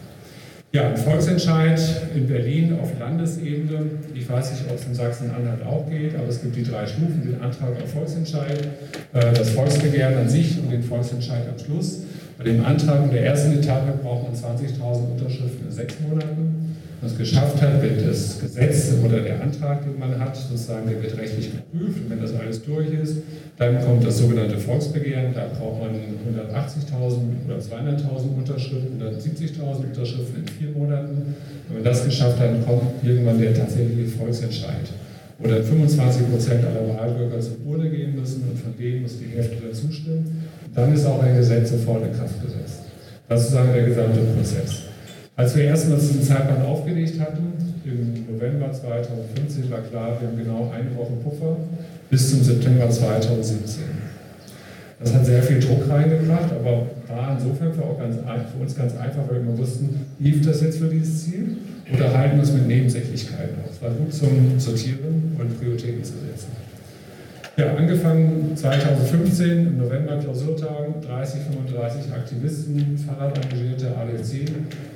[0.72, 1.80] Ja, ein Volksentscheid
[2.14, 3.80] in Berlin auf Landesebene.
[4.14, 7.22] Ich weiß nicht, ob es in Sachsen-Anhalt auch geht, aber es gibt die drei Stufen,
[7.24, 8.68] den Antrag auf Volksentscheid,
[9.12, 12.04] äh, das Volksbegehren an sich und den Volksentscheid am Schluss.
[12.38, 16.61] Bei dem Antrag in der ersten Etappe braucht man 20.000 Unterschriften in sechs Monaten
[17.06, 21.18] es geschafft hat, wird das Gesetz oder der Antrag, den man hat, sozusagen, der wird
[21.18, 21.98] rechtlich geprüft.
[21.98, 23.16] Und wenn das alles durch ist,
[23.58, 25.34] dann kommt das sogenannte Volksbegehren.
[25.34, 31.34] Da braucht man 180.000 oder 200.000 Unterschriften, 170.000 Unterschriften in vier Monaten.
[31.68, 34.92] wenn man das geschafft hat, dann kommt irgendwann der tatsächliche Volksentscheid.
[35.42, 39.56] Oder 25 Prozent aller Wahlbürger zur Urne gehen müssen und von denen muss die Hälfte
[39.66, 40.44] dazu stimmen.
[40.64, 42.82] Und dann ist auch ein Gesetz sofort in Kraft gesetzt.
[43.28, 44.91] Das ist sozusagen der gesamte Prozess.
[45.42, 47.52] Als wir erstmals diesen Zeitplan aufgelegt hatten,
[47.84, 51.56] im November 2015 war klar, wir haben genau eine Woche Puffer
[52.08, 53.82] bis zum September 2017.
[55.00, 59.44] Das hat sehr viel Druck reingebracht, aber war insofern für, für uns ganz einfach, weil
[59.44, 61.56] wir wussten, lief das jetzt für dieses Ziel
[61.92, 63.82] oder halten wir es mit Nebensächlichkeiten aus.
[63.82, 66.52] War gut zum Sortieren und Prioritäten zu setzen.
[67.56, 74.48] Ja, angefangen 2015 im November Klausurtagen, 30, 35 Aktivisten, Fahrradengagierte, ADC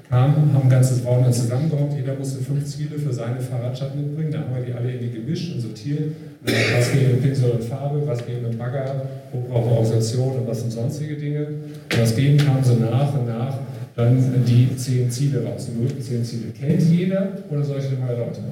[0.09, 1.97] kamen, haben ein ganzes Wochenende zusammengekommen.
[1.97, 4.31] Jeder musste fünf Ziele für seine Fahrradstadt mitbringen.
[4.31, 6.13] Da haben wir die alle irgendwie gemischt und sortiert.
[6.43, 10.47] Was geht mit Pinsel und Farbe, was geht mit Bagger, wo brauchen wir Organisation und
[10.47, 11.47] was sind sonstige Dinge.
[11.93, 13.59] Und aus denen kamen so nach und nach
[13.97, 15.67] dann die zehn Ziele raus.
[15.69, 16.53] Die berühmten zehn Ziele.
[16.59, 18.45] Kennt jeder oder soll ich den mal erläutern?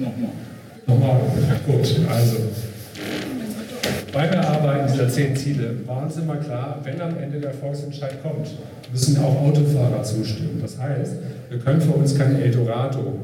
[0.00, 0.30] Nochmal.
[0.86, 1.20] Nochmal.
[1.66, 2.36] Gut, also.
[4.12, 8.48] Beim Erarbeiten dieser zehn Ziele war uns immer klar, wenn am Ende der Volksentscheid kommt,
[8.92, 10.58] müssen auch Autofahrer zustimmen.
[10.62, 11.12] Das heißt,
[11.50, 13.18] wir können für uns kein Eldorado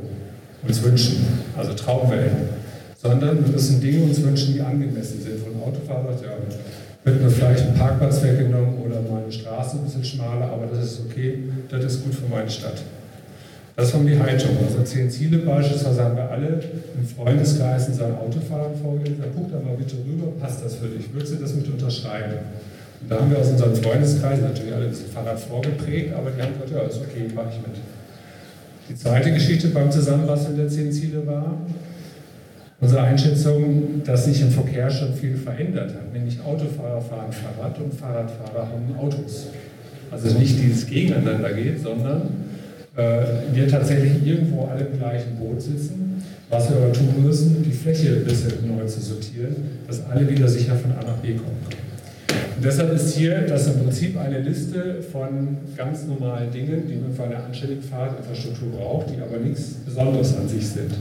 [0.66, 2.48] uns wünschen, also Traumwellen,
[3.00, 5.40] sondern wir müssen Dinge uns wünschen, die angemessen sind.
[5.40, 6.36] Von Autofahrer ja,
[7.04, 11.00] wird mir vielleicht ein Parkplatz weggenommen oder meine Straße ein bisschen schmaler, aber das ist
[11.08, 11.38] okay,
[11.70, 12.82] das ist gut für meine Stadt.
[13.76, 14.56] Das die Haltung.
[14.64, 16.62] Also zehn Ziele beispielsweise haben wir alle
[16.96, 19.20] im Freundeskreis in seinen Autofahrern vorgelegt.
[19.20, 21.12] Dann guck da mal bitte rüber, passt das für dich?
[21.12, 22.38] Würdest du das mit unterschreiben?
[23.00, 26.52] Und da haben wir aus unserem Freundeskreis natürlich alle das Fahrrad vorgeprägt, aber die haben
[26.52, 27.76] gesagt, ja, ist okay, mache ich mit.
[28.88, 31.58] Die zweite Geschichte beim Zusammenbasteln der zehn Ziele war,
[32.80, 36.12] unsere Einschätzung, dass sich im Verkehr schon viel verändert hat.
[36.12, 39.48] Nämlich Autofahrer fahren Fahrrad und Fahrradfahrer haben Autos.
[40.10, 42.43] Also nicht dieses Gegeneinander geht, sondern
[42.96, 46.22] äh, wir tatsächlich irgendwo alle im gleichen Boot sitzen.
[46.50, 50.46] Was wir aber tun müssen, die Fläche ein bisschen neu zu sortieren, dass alle wieder
[50.46, 51.84] sicher von A nach B kommen können.
[52.56, 57.12] Und deshalb ist hier das im Prinzip eine Liste von ganz normalen Dingen, die man
[57.12, 60.92] für eine anständige Fahrradinfrastruktur braucht, die aber nichts Besonderes an sich sind.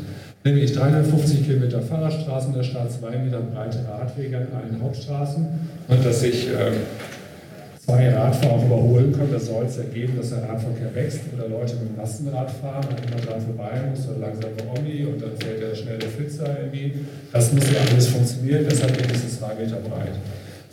[0.44, 5.46] Nämlich 350 Kilometer Fahrradstraßen der Stadt, zwei Meter breite Radwege an allen Hauptstraßen
[5.88, 6.72] und dass sich äh,
[7.86, 9.32] zwei Radfahrer überholen können.
[9.32, 13.12] Das soll es ergeben, dass der Radverkehr wächst oder Leute mit dem Lastenrad fahren und
[13.12, 16.94] immer dran vorbei muss oder langsame Omi und dann fährt der schnelle Flitzer irgendwie.
[17.32, 20.16] Das muss ja alles funktionieren, deshalb mindestens zwei Meter breit.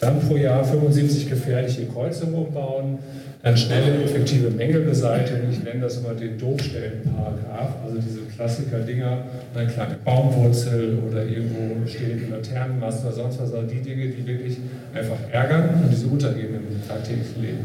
[0.00, 2.98] Dann pro Jahr 75 gefährliche Kreuzungen umbauen,
[3.42, 5.50] dann schnelle, effektive Mängelbeseitigung.
[5.50, 12.22] Ich nenne das immer den Doofstellenparagraph, also diese Klassiker-Dinger, eine kleine Baumwurzel oder irgendwo steht
[12.22, 14.56] ein Laternenmast oder sonst was, also die Dinge, die wirklich
[14.94, 17.58] einfach ärgern und die so untergehen im tagtäglichen Leben.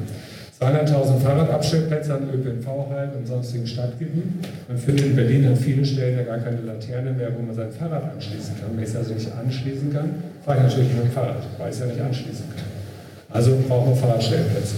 [0.61, 4.39] 200.000 Fahrradabstellplätze an ÖPNV-Halten und sonstigen Stadtgebieten.
[4.69, 7.71] Man findet in Berlin an vielen Stellen ja gar keine Laterne mehr, wo man sein
[7.71, 8.69] Fahrrad anschließen kann.
[8.73, 10.11] Wenn ich es also nicht anschließen kann,
[10.45, 12.65] fahre ich natürlich mit dem Fahrrad, weil ich es ja nicht anschließen kann.
[13.29, 14.75] Also brauchen wir Fahrradstellplätze.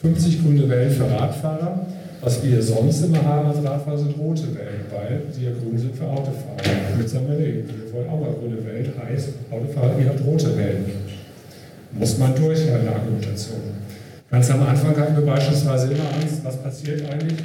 [0.00, 1.86] 50 grüne Wellen für Radfahrer.
[2.22, 5.96] Was wir sonst immer haben als Radfahrer sind rote Wellen, weil die ja grün sind
[5.96, 6.56] für Autofahrer.
[6.90, 10.56] Damit sagen wir, nee, wir wollen auch mal grüne Wellen, heißt Autofahrer, ihr habt rote
[10.56, 10.84] Wellen.
[11.92, 13.60] Muss man durch in Argumentation.
[14.30, 17.36] Ganz am Anfang hatten wir beispielsweise immer Angst, was passiert eigentlich,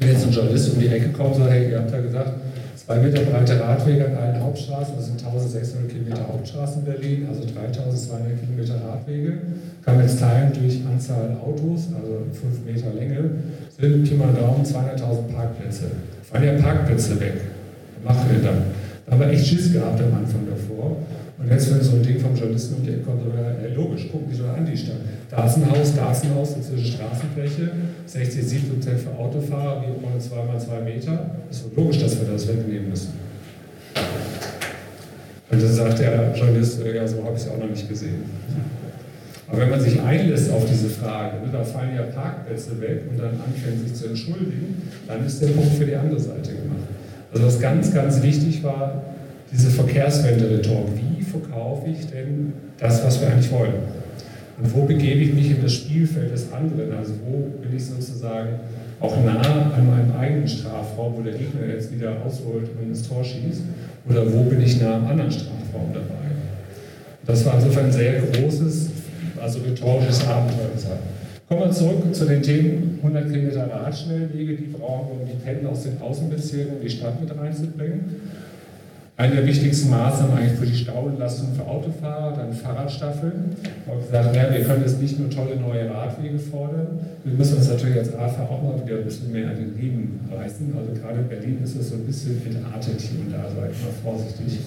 [0.00, 2.32] wenn jetzt ein Journalist um die Ecke kommt und sagt, hey, ihr habt ja gesagt,
[2.74, 7.42] zwei Meter breite Radwege an allen Hauptstraßen, das sind 1600 Kilometer Hauptstraßen in Berlin, also
[7.46, 9.38] 3200 Kilometer Radwege,
[9.84, 13.30] kann man jetzt teilen durch Anzahl Autos, also 5 Meter Länge,
[13.78, 15.84] sind Pi mal Daumen 200.000 Parkplätze.
[16.28, 17.34] Fallen ja Parkplätze weg.
[18.02, 18.62] Was machen wir dann?
[19.06, 20.96] Da haben wir echt Schiss gehabt am Anfang davor.
[21.40, 24.10] Und jetzt, wenn so ein Ding vom Journalisten um die Ecke kommt, dann ja, logisch,
[24.12, 24.96] gucken die doch an die Stadt.
[25.30, 27.70] Da ist ein Haus, da ist ein Haus, inzwischen Straßenfläche,
[28.04, 31.30] 60, 70 Prozent für Autofahrer, wie immer 2 mal 2 Meter.
[31.50, 33.14] Ist doch logisch, dass wir das wegnehmen müssen.
[35.50, 38.22] Und dann sagt der Journalist, ja, so habe ich es auch noch nicht gesehen.
[39.48, 43.18] Aber wenn man sich einlässt auf diese Frage, ne, da fallen ja Parkplätze weg und
[43.18, 46.86] dann anfängt sich zu entschuldigen, dann ist der Punkt für die andere Seite gemacht.
[47.32, 49.02] Also was ganz, ganz wichtig war,
[49.52, 50.96] diese Verkehrswende-Rhetorik.
[50.96, 53.74] Wie verkaufe ich denn das, was wir eigentlich wollen?
[54.58, 56.92] Und wo begebe ich mich in das Spielfeld des anderen?
[56.92, 58.60] Also wo bin ich sozusagen
[59.00, 63.24] auch nah an meinem eigenen Strafraum, wo der Gegner jetzt wieder ausholt und ins Tor
[63.24, 63.62] schießt?
[64.08, 66.20] Oder wo bin ich nah am anderen Strafraum dabei?
[67.24, 68.90] Das war insofern ein sehr großes,
[69.40, 70.98] also rhetorisches Abenteuer.
[71.48, 75.70] Kommen wir zurück zu den Themen 100 Kilometer Radschnellwege, die brauchen wir, um die Pendler
[75.70, 78.04] aus den Außenbezirken in die Stadt mit reinzubringen.
[79.20, 83.52] Eine der wichtigsten Maßnahmen eigentlich für die Stauentlastung für Autofahrer, dann Fahrradstaffeln.
[83.84, 86.86] Wir haben gesagt, ja, wir können jetzt nicht nur tolle neue Radwege fordern,
[87.22, 90.20] wir müssen uns natürlich als AFA auch mal wieder ein bisschen mehr an den Riemen
[90.32, 90.72] reißen.
[90.72, 93.84] Also gerade in Berlin ist das so ein bisschen entartet hier und da, sage ich
[93.84, 94.60] mal vorsichtig.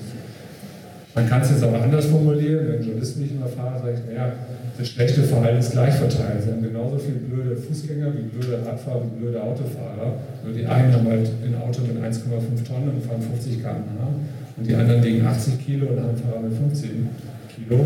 [1.15, 4.33] Man kann es jetzt aber anders formulieren, wenn Journalisten mich immer fragen, sage ich, naja,
[4.77, 6.45] das schlechte Verhalten ist gleich verteilt.
[6.45, 10.13] Sie haben genauso viele blöde Fußgänger wie blöde Radfahrer wie blöde Autofahrer.
[10.45, 14.13] Nur die einen haben halt ein Auto mit 1,5 Tonnen und fahren 50 km/h
[14.57, 17.09] und die anderen liegen 80 Kilo und haben Fahrrad mit 15
[17.55, 17.85] Kilo.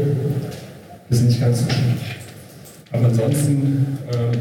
[1.10, 1.98] Das ist nicht ganz so schlimm.
[2.92, 4.40] Aber ansonsten ähm,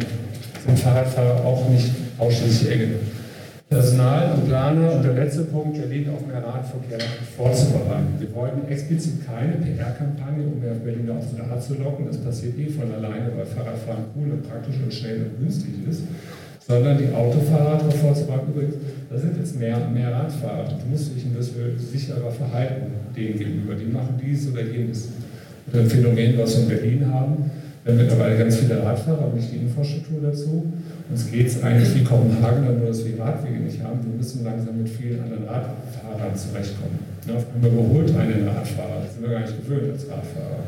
[0.66, 2.94] sind Fahrradfahrer auch nicht ausschließlich enge.
[3.68, 7.00] Personal und Planer und der letzte Punkt, Berlin auf mehr Radverkehr
[7.36, 8.14] vorzubereiten.
[8.20, 12.06] Wir wollten explizit keine PR-Kampagne, um mehr Berliner aufs Rad zu locken.
[12.06, 16.02] Das passiert eh von alleine, weil Fahrradfahren cool und praktisch und schnell und günstig ist.
[16.64, 18.74] Sondern die Autofahrer vorzubereiten, übrigens,
[19.09, 20.69] da sind jetzt mehr, mehr Radfahrer.
[20.69, 23.75] Du musst dich ein bisschen sicherer verhalten denen gegenüber.
[23.75, 25.09] Die machen dies oder jenes.
[25.71, 27.51] Oder ein Phänomen, was wir in Berlin haben.
[27.83, 30.73] Wir haben mittlerweile ganz viele Radfahrer, aber nicht die Infrastruktur dazu.
[31.09, 34.01] Uns geht es eigentlich wie Kopenhagen, nur dass wir Radwege nicht haben.
[34.03, 36.99] Wir müssen langsam mit vielen anderen Radfahrern zurechtkommen.
[37.27, 40.66] Ne, haben wir überholt einen Radfahrer, das sind wir gar nicht gewöhnt als Radfahrer.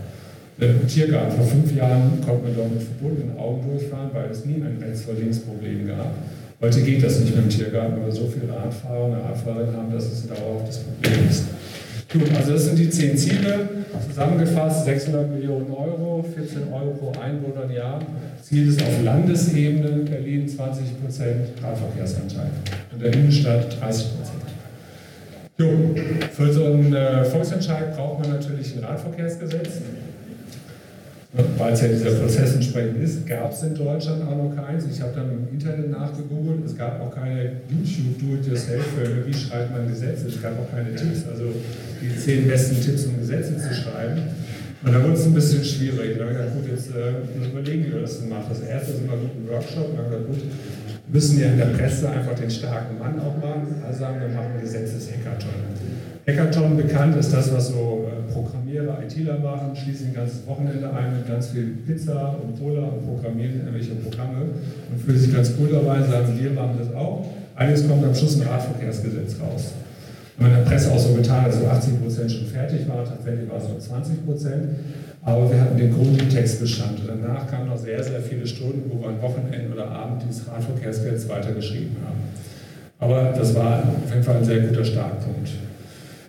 [0.60, 4.62] Im Tiergarten vor fünf Jahren konnte man dort mit verbundenen Augen durchfahren, weil es nie
[4.62, 6.14] ein rechts vor links Problem gab.
[6.60, 9.92] Heute geht das nicht mehr im Tiergarten, weil wir so viele Radfahrer und Radfahrerinnen haben,
[9.92, 11.44] dass es ein dauerhaftes Problem ist.
[12.12, 13.68] Gut, also das sind die zehn Ziele.
[14.08, 18.00] Zusammengefasst 600 Millionen Euro, 14 Euro pro Einwohner im Jahr.
[18.42, 22.50] Ziel ist auf Landesebene Berlin 20 Prozent Radverkehrsanteil
[22.92, 24.38] und der Innenstadt 30 Prozent.
[26.32, 29.80] Für so einen äh, Volksentscheid braucht man natürlich ein Radverkehrsgesetz
[31.32, 34.86] weil es ja dieser Prozess entsprechend ist, gab es in Deutschland auch noch keins.
[34.90, 40.28] Ich habe dann im Internet nachgegoogelt, es gab auch keine YouTube-Do-it-yourself-Filme, wie schreibt man Gesetze,
[40.28, 41.52] es gab auch keine Tipps, also
[42.00, 44.22] die zehn besten Tipps, um Gesetze zu schreiben.
[44.82, 46.16] Und da wurde es ein bisschen schwierig.
[46.16, 48.48] Da habe ich gesagt, gut, jetzt äh, überlegen wir, was das macht.
[48.48, 49.90] Das erste ist immer gut ein Workshop.
[49.90, 50.42] Und dann gesagt, gut,
[51.12, 53.82] müssen ja in der Presse einfach den starken Mann auch machen.
[53.84, 55.50] Also sagen wir, machen Gesetzes-Hackathon.
[56.28, 61.16] Hackathon bekannt ist das, was so äh, Programmierer, ITler machen, schließen ein ganzes Wochenende ein
[61.16, 64.42] mit ganz viel Pizza und Cola und programmieren irgendwelche Programme
[64.90, 67.24] und fühlen sich ganz cool dabei, sagen, wir machen das auch.
[67.56, 69.72] Eines kommt am Schluss ein Radverkehrsgesetz raus.
[70.38, 73.48] Und in der Presse auch so getan, dass so 80 Prozent schon fertig war, tatsächlich
[73.48, 74.64] war es nur 20 Prozent.
[75.22, 77.00] Aber wir hatten den Grundtextbestand.
[77.00, 80.46] Und danach kamen noch sehr, sehr viele Stunden, wo wir am Wochenende oder Abend dieses
[80.46, 82.18] Radverkehrsgesetz weitergeschrieben haben.
[83.00, 85.48] Aber das war auf jeden Fall ein sehr guter Startpunkt.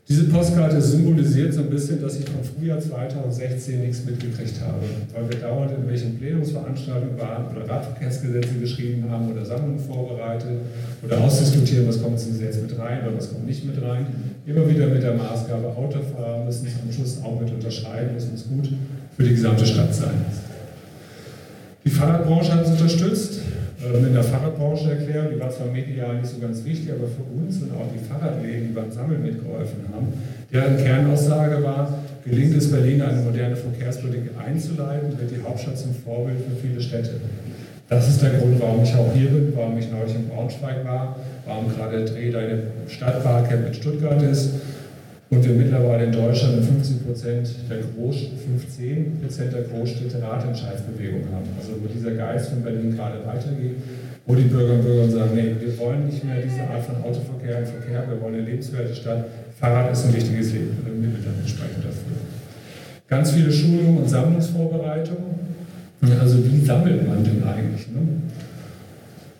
[0.09, 4.81] Diese Postkarte symbolisiert so ein bisschen, dass ich vom Frühjahr 2016 nichts mitgekriegt habe,
[5.13, 10.61] weil wir dauernd in welchen Plenumsveranstaltungen waren oder Radverkehrsgesetze geschrieben haben oder Sammlungen vorbereitet
[11.05, 14.07] oder ausdiskutieren, was kommt ins Gesetz mit rein oder was kommt nicht mit rein.
[14.47, 18.47] Immer wieder mit der Maßgabe, Autofahrer müssen es am Schluss auch mit unterschreiben, müssen es
[18.47, 18.67] gut
[19.15, 20.25] für die gesamte Stadt sein.
[21.85, 23.41] Die Fahrradbranche hat es unterstützt
[23.79, 27.61] in der Fahrradbranche erklären, die war zwar medial nicht so ganz wichtig, aber für uns
[27.61, 30.07] und auch die Fahrradläden, die beim Sammeln mitgeholfen haben,
[30.51, 36.39] deren Kernaussage war, gelingt es Berlin eine moderne Verkehrspolitik einzuleiten, wird die Hauptstadt zum Vorbild
[36.39, 37.21] für viele Städte.
[37.87, 41.15] Das ist der Grund, warum ich auch hier bin, warum ich neulich in Braunschweig war,
[41.45, 44.51] warum gerade Dreh deine Stadtpark in Stuttgart ist
[45.31, 48.15] und wir mittlerweile in Deutschland 50 Prozent der Groß
[48.45, 51.45] 15 Prozent der Großstädte Ratentscheidsbewegung haben.
[51.59, 53.77] Also wo dieser Geist von Berlin gerade weitergeht,
[54.25, 57.59] wo die Bürger und Bürger sagen, nee, wir wollen nicht mehr diese Art von Autoverkehr
[57.59, 59.25] und Verkehr, wir wollen eine lebenswerte Stadt.
[59.59, 62.17] Fahrrad ist ein wichtiges Leben, Mittel dann entsprechend dafür.
[63.07, 65.49] Ganz viele Schulungen und Sammlungsvorbereitungen.
[66.19, 67.87] Also wie sammelt man denn eigentlich?
[67.87, 68.01] Ne?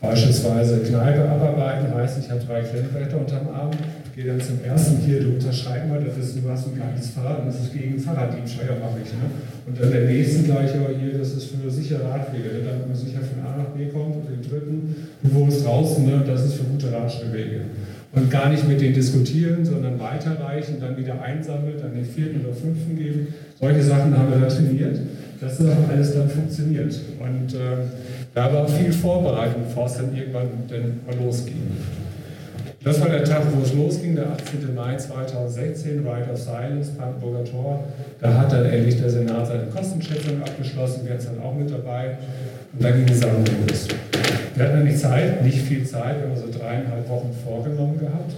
[0.02, 3.71] Beispielsweise Kneipe abarbeiten heißt, ich habe drei Klemmbretter unterm Arm,
[4.20, 7.48] gehe dann zum ersten hier, du unterschreib das ist, du hast ein kleines Fahrrad und
[7.48, 9.14] das ist gegen Fahrraddiebstahl, mache ich.
[9.14, 9.32] Ne?
[9.66, 12.60] Und dann der nächsten gleich, aber hier, das ist für sichere Radwege, ne?
[12.68, 16.22] damit man sicher von A nach B kommt und den dritten, du wohnst draußen, ne?
[16.28, 17.62] das ist für gute Radschnellwege.
[18.12, 22.54] Und gar nicht mit denen diskutieren, sondern weiterreichen, dann wieder einsammeln, dann den vierten oder
[22.54, 23.28] fünften geben.
[23.58, 25.00] Solche Sachen haben wir da trainiert,
[25.40, 27.00] dass das alles dann funktioniert.
[27.20, 27.88] Und äh,
[28.34, 31.56] da war viel Vorbereitung, bevor es dann irgendwann dann mal losging.
[32.82, 34.74] Das war der Tag, wo es losging, der 18.
[34.74, 37.84] Mai 2016, Right of Silence, Brandenburger Tor.
[38.22, 42.18] Da hat dann endlich der Senat seine Kostenschätzung abgeschlossen, wir sind dann auch mit dabei.
[42.72, 43.88] Und dann ging die Sammlung los.
[44.56, 48.32] Wir hatten nicht Zeit, nicht viel Zeit, wir haben so dreieinhalb Wochen vorgenommen gehabt,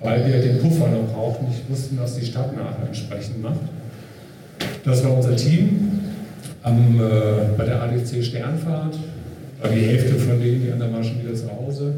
[0.00, 3.60] weil wir den Puffer noch brauchten, nicht wussten, was die Stadt nachher entsprechend macht.
[4.84, 6.00] Das war unser Team
[6.62, 8.96] am, äh, bei der ADC Sternfahrt,
[9.60, 11.92] war die Hälfte von denen, die anderen waren schon wieder zu Hause.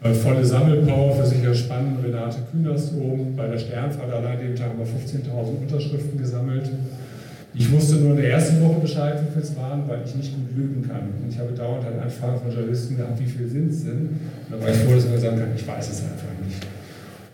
[0.00, 2.04] Volle Sammelpower für sicher spannend.
[2.04, 6.70] Renate Künast oben bei der Sternfahrt allein den Tag wir 15.000 Unterschriften gesammelt.
[7.52, 10.32] Ich wusste nur in der ersten Woche Bescheid, wie viel es waren, weil ich nicht
[10.32, 11.08] gut lügen kann.
[11.20, 14.20] Und ich habe dauernd halt Anfragen von Journalisten gehabt, wie viel sind es denn?
[14.46, 16.64] Und da war ich froh, dass ich sagen kann, ich weiß es einfach nicht.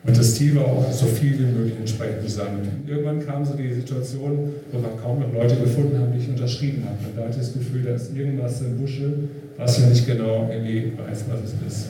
[0.06, 2.84] Und das Ziel war auch, so viel wie möglich entsprechend zu sammeln.
[2.86, 6.84] Irgendwann kam so die Situation, wo wir kaum noch Leute gefunden haben, die ich unterschrieben
[6.84, 6.96] habe.
[7.10, 9.12] Und da hatte ich das Gefühl, da ist irgendwas im Busche,
[9.58, 11.88] was ich nicht genau irgendwie weiß, was es ist.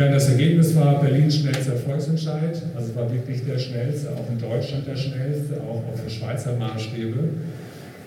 [0.00, 4.86] Ja, das Ergebnis war Berlins schnellster Volksentscheid, also war wirklich der schnellste, auch in Deutschland
[4.86, 7.18] der schnellste, auch für Schweizer Maßstäbe.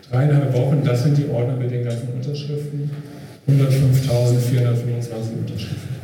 [0.10, 2.89] Dreieinhalb Wochen, das sind die Ordner mit den ganzen Unterschriften,
[3.47, 5.95] 105.425 Unterschriften.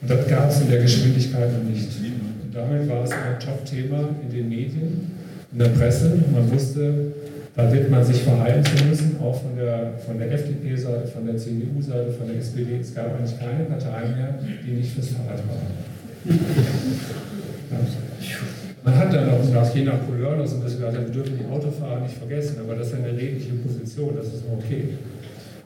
[0.00, 1.88] Und das gab es in der Geschwindigkeit noch nicht.
[1.98, 5.10] Und damit war es ein Top-Thema in den Medien,
[5.50, 6.16] in der Presse.
[6.32, 7.14] Man wusste,
[7.58, 11.36] da wird man sich verhalten zu müssen, auch von der, von der FDP-Seite, von der
[11.36, 12.78] CDU-Seite, von der SPD.
[12.80, 15.56] Es gab eigentlich keine Partei mehr, die nicht fürs Fahrrad war.
[16.24, 16.36] Ja.
[18.84, 21.36] Man hat dann auch nach, je nach Couleur noch so ein bisschen gesagt, wir dürfen
[21.36, 24.90] die Autofahrer nicht vergessen, aber das ist eine redliche Position, das ist okay.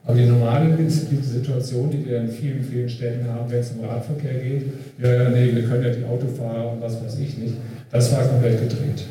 [0.06, 4.40] Aber die normale Situation, die wir in vielen, vielen Städten haben, wenn es um Radverkehr
[4.40, 4.64] geht,
[4.98, 7.54] ja, ja, nee, wir können ja die Autofahrer und was weiß ich nicht,
[7.90, 9.04] das war komplett gedreht.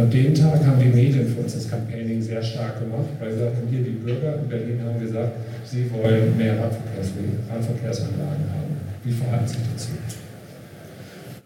[0.00, 3.40] An dem Tag haben die Medien für uns das Campaigning sehr stark gemacht, weil sie
[3.40, 5.32] sagten, hier die Bürger in Berlin haben gesagt,
[5.66, 8.80] sie wollen mehr Radverkehrsanlagen haben.
[9.04, 9.90] Wie verhalten sich dazu?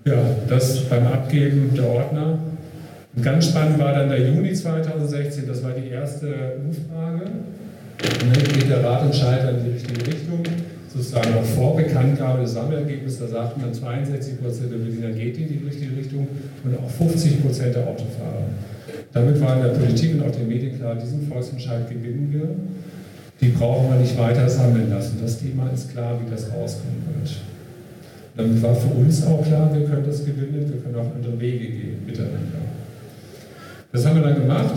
[0.05, 2.39] Ja, das beim Abgeben der Ordner.
[3.17, 6.27] Und ganz spannend war dann der Juni 2016, das war die erste
[6.65, 7.25] Umfrage.
[7.25, 10.43] Und dann geht der Ratentscheider in die richtige Richtung
[10.95, 15.49] sozusagen auch vor Bekanntgabe des Sammelergebnisses, da sagten dann 62 Prozent der Berliner geht in
[15.49, 16.29] die richtige Richtung
[16.63, 18.45] und auch 50 Prozent der Autofahrer.
[19.13, 22.49] Damit war in der Politik und auch den Medien klar, diesen Volksentscheid gewinnen wir.
[23.41, 25.19] Die brauchen wir nicht weiter sammeln lassen.
[25.21, 27.37] Das Thema ist klar, wie das rauskommen wird.
[28.37, 31.67] Damit war für uns auch klar, wir können das gewinnen, wir können auch andere Wege
[31.67, 32.63] gehen miteinander.
[33.93, 34.75] Das haben wir dann gemacht.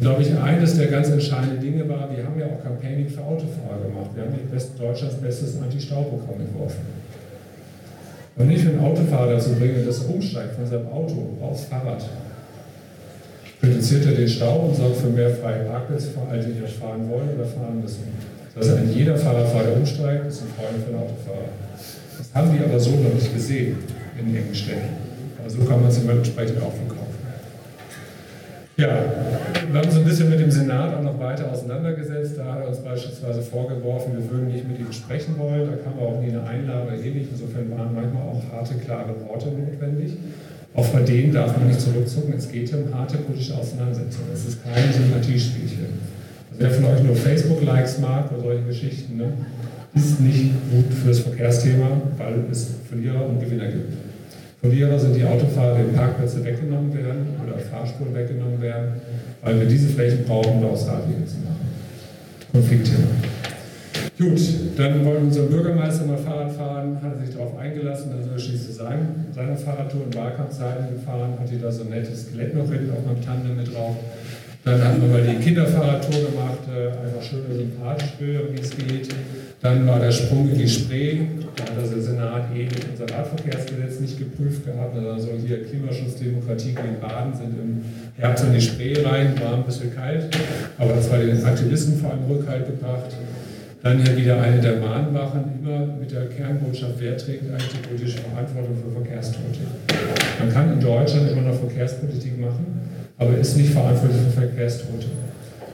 [0.00, 3.80] Glaube ich, eines der ganz entscheidenden Dinge war, wir haben ja auch Campaigning für Autofahrer
[3.80, 4.10] gemacht.
[4.14, 6.80] Wir haben Best, Deutschlands bestes Anti-Stau-Programm entworfen.
[8.36, 12.04] Und nicht für einen Autofahrer dazu bringen, dass er umsteigt von seinem Auto aufs Fahrrad.
[13.62, 17.08] Reduziert er den Stau und sorgt für mehr freie Parkplätze für all die, die fahren
[17.08, 18.02] wollen oder fahren müssen.
[18.56, 21.48] Das heißt, ein jeder Fahrerfahrer umsteigt, ist ein Freund für den Autofahrer.
[22.18, 23.76] Das haben die aber so noch nicht gesehen
[24.18, 24.90] in ihren Städten.
[25.44, 26.93] Also so kann man es entsprechend auch verkaufen.
[28.76, 28.88] Ja,
[29.70, 32.36] wir haben uns ein bisschen mit dem Senat auch noch weiter auseinandergesetzt.
[32.36, 35.68] Da hat er uns beispielsweise vorgeworfen, wir würden nicht mit ihm sprechen wollen.
[35.70, 37.28] Da kam auch nie eine Einladung oder ähnlich.
[37.30, 40.14] Insofern waren manchmal auch harte, klare Worte notwendig.
[40.74, 42.34] Auch bei denen darf man nicht zurückzucken.
[42.36, 44.30] Es geht um harte politische Auseinandersetzungen.
[44.34, 45.86] Es ist kein Sympathiespielchen.
[46.50, 49.32] Also wer von euch nur Facebook-Likes mag oder solche Geschichten, ne,
[49.94, 53.92] ist nicht gut fürs Verkehrsthema, weil es Verlierer und Gewinner gibt.
[54.64, 58.94] Verlierer sind die Autofahrer, denen Parkplätze weggenommen werden oder Fahrspuren weggenommen werden,
[59.42, 61.68] weil wir diese Flächen brauchen, um daraus Radwege zu machen.
[62.50, 63.08] Konfliktthema.
[64.18, 64.40] Gut,
[64.78, 68.38] dann wollte unser Bürgermeister mal Fahrrad fahren, hat er sich darauf eingelassen, dann soll er
[68.38, 72.90] schließlich sein, seine Fahrradtour in Wahlkampfzeiten gefahren, hatte da so ein nettes Skelett noch hinten
[72.92, 73.96] auf meinem Tandem mit drauf.
[74.64, 79.14] Dann haben wir mal die Kinderfahrradtour gemacht, äh, einfach schön sympathisch, wie es geht.
[79.60, 81.20] Dann war der Sprung in die Spree.
[81.54, 84.96] Da hat also der Senat ewig unser Radverkehrsgesetz nicht geprüft gehabt.
[84.96, 87.84] Also hier Klimaschutz, Demokratie gegen Baden sind im
[88.16, 90.34] Herbst in die Spree rein, warm ein bisschen kalt.
[90.78, 93.12] Aber das war den Aktivisten vor allem Rückhalt gebracht.
[93.82, 98.18] Dann hier wieder eine der Mahnwachen, immer mit der Kernbotschaft, wer trägt eigentlich die politische
[98.18, 99.60] Verantwortung für Verkehrstote.
[100.40, 102.83] Man kann in Deutschland immer noch Verkehrspolitik machen,
[103.18, 105.06] aber ist nicht verantwortlich für Verkehrstote.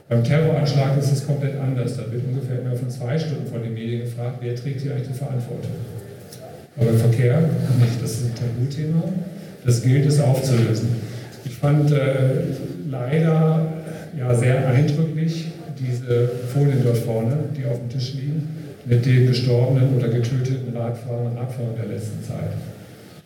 [0.09, 1.97] Beim Terroranschlag ist es komplett anders.
[1.97, 5.09] Da wird ungefähr immer von zwei Stunden von den Medien gefragt, wer trägt hier eigentlich
[5.09, 5.71] die Verantwortung.
[6.77, 7.41] Aber Verkehr
[7.79, 8.03] nicht.
[8.03, 9.05] Das ist ein Tabuthema.
[9.65, 10.89] Das gilt es aufzulösen.
[11.45, 11.97] Ich fand äh,
[12.91, 13.73] leider
[14.19, 15.47] ja, sehr eindrücklich
[15.79, 18.49] diese Folien dort vorne, die auf dem Tisch liegen,
[18.85, 22.53] mit den gestorbenen oder getöteten Radfahrern und Radfahrern der letzten Zeit.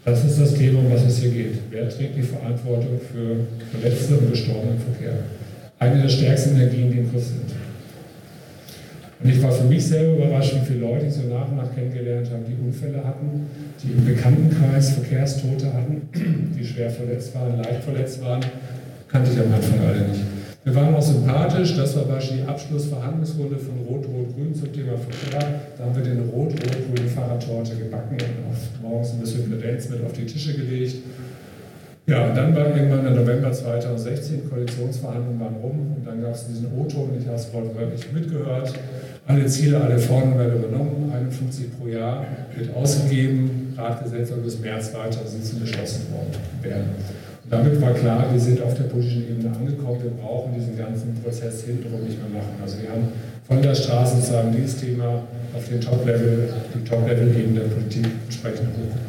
[0.05, 1.55] Das ist das Thema, um was es hier geht.
[1.71, 5.15] Wer trägt die Verantwortung für Verletzte und Gestorbene im Verkehr?
[5.85, 7.53] eine der stärksten Energien, die im Kurs sind.
[9.23, 11.75] Und ich war für mich selber überrascht, wie viele Leute ich so nach und nach
[11.75, 13.47] kennengelernt habe, die Unfälle hatten,
[13.83, 16.09] die im Bekanntenkreis Verkehrstote hatten,
[16.59, 18.45] die schwer verletzt waren, leicht verletzt waren,
[19.09, 20.21] kannte ich am Anfang alle nicht.
[20.65, 25.61] Wir waren auch sympathisch, das war beispielsweise die Abschlussverhandlungsrunde von Rot-Rot-Grün zum Thema Verkehr.
[25.77, 30.13] Da haben wir den Rot-Rot-Grünen Fahrradtorte gebacken und auf, morgens ein bisschen Kredenz mit auf
[30.13, 30.97] die Tische gelegt.
[32.07, 36.47] Ja, und dann war irgendwann im November 2016, Koalitionsverhandlungen waren rum und dann gab es
[36.47, 38.73] diesen O-Ton, ich habe es wortwörtlich mitgehört.
[39.27, 42.25] Alle Ziele, alle Forderungen werden übernommen, 51 pro Jahr
[42.57, 46.91] wird ausgegeben, Ratgesetz soll bis März 2017 beschlossen worden werden.
[47.51, 51.65] Damit war klar, wir sind auf der politischen Ebene angekommen, wir brauchen diesen ganzen Prozess
[51.65, 52.55] hintenrum nicht mehr machen.
[52.63, 53.09] Also wir haben
[53.47, 55.23] von der Straße sozusagen dieses Thema
[55.55, 59.05] auf den Top-Level, die Top-Level-Ebene der Politik entsprechend hochgebracht.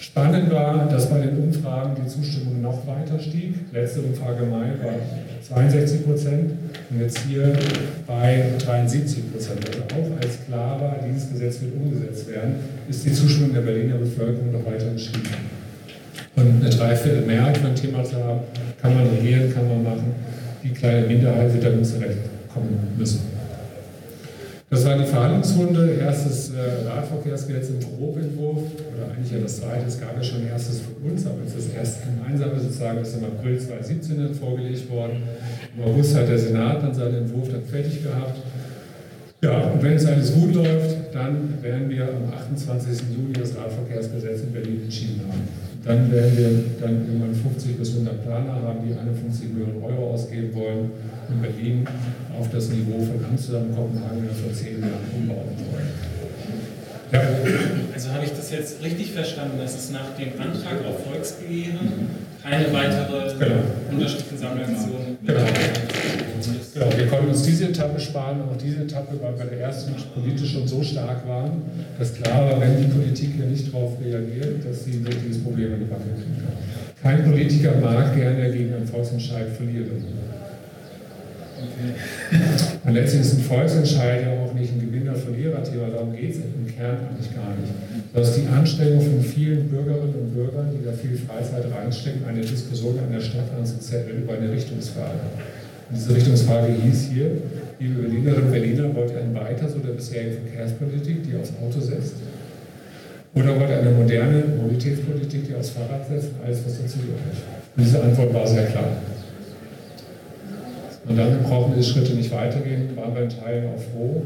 [0.00, 3.54] Spannend war, dass bei den Umfragen die Zustimmung noch weiter stieg.
[3.72, 4.92] Letzte Umfrage Mai war
[5.48, 6.52] 62 Prozent
[6.90, 7.50] und jetzt hier
[8.06, 9.66] bei 73 Prozent.
[9.66, 12.56] Also auch als klar war, dieses Gesetz wird umgesetzt werden,
[12.90, 15.30] ist die Zustimmung der Berliner Bevölkerung noch weiter gestiegen.
[16.36, 18.40] Und eine Dreiviertelmehrheit für ein Thema zu haben,
[18.80, 20.14] kann man regieren, kann man machen.
[20.62, 23.20] Die kleine Minderheit wird damit zurechtkommen müssen.
[24.72, 28.62] Das war die Verhandlungsrunde, erstes äh, Radverkehrsgesetz im Grobentwurf,
[28.94, 31.68] oder eigentlich ja das zweite, es gab ja schon erstes von uns, aber es ist
[31.68, 35.24] das erste gemeinsame sozusagen, das ist im April 2017 dann vorgelegt worden.
[35.76, 38.40] Im August hat der Senat dann seinen Entwurf dann fertig gehabt.
[39.44, 42.98] Ja, und wenn es alles gut läuft, dann werden wir am 28.
[43.14, 45.61] Juli das Radverkehrsgesetz in Berlin entschieden haben.
[45.84, 50.54] Dann werden wir dann irgendwann 50 bis 100 Planer haben, die 51 Millionen Euro ausgeben
[50.54, 50.90] wollen
[51.28, 51.86] in Berlin
[52.38, 55.90] auf das Niveau von Amsterdam, Kopenhagen vor zehn Jahren umbauen wollen.
[57.12, 57.20] Ja.
[57.92, 62.08] Also habe ich das jetzt richtig verstanden, dass es nach dem Antrag auf Volksbegehren
[62.42, 63.62] keine weitere genau.
[63.90, 65.40] Unterschriftensammelaktion genau.
[65.40, 65.50] Genau,
[66.96, 70.66] wir konnten uns diese Etappe sparen, auch diese Etappe, weil bei der ersten politisch schon
[70.66, 71.62] so stark waren,
[71.98, 75.74] dass klar war, wenn die Politik hier nicht darauf reagiert, dass sie wirklich dieses Problem
[75.74, 76.52] in die Backe kriegen kann.
[77.02, 80.04] Kein Politiker mag gerne gegen einen Volksentscheid verlieren.
[81.62, 81.94] Okay.
[82.84, 86.98] Und letztlich ist ein Volksentscheid ja auch nicht ein Gewinner-Verlierer-Thema, darum geht es im Kern
[87.08, 87.72] eigentlich gar nicht.
[88.12, 92.40] Das ist die Anstrengung von vielen Bürgerinnen und Bürgern, die da viel Freizeit reinstecken, eine
[92.40, 95.20] Diskussion an der Stadt anzuzetteln über eine Richtungsfrage.
[95.92, 97.32] Und diese Richtungsfrage hieß hier,
[97.78, 101.80] liebe Berlinerinnen und Berliner, wollt ihr ein weiter so der bisherigen Verkehrspolitik, die aufs Auto
[101.80, 102.14] setzt?
[103.34, 107.36] Oder wollt ihr eine moderne Mobilitätspolitik, die aufs Fahrrad setzt und alles, was dazu gehört?
[107.76, 108.88] Und diese Antwort war sehr klar.
[111.06, 114.22] Und dann brauchen diese Schritte nicht weitergehen, waren wir in Teilen auch froh.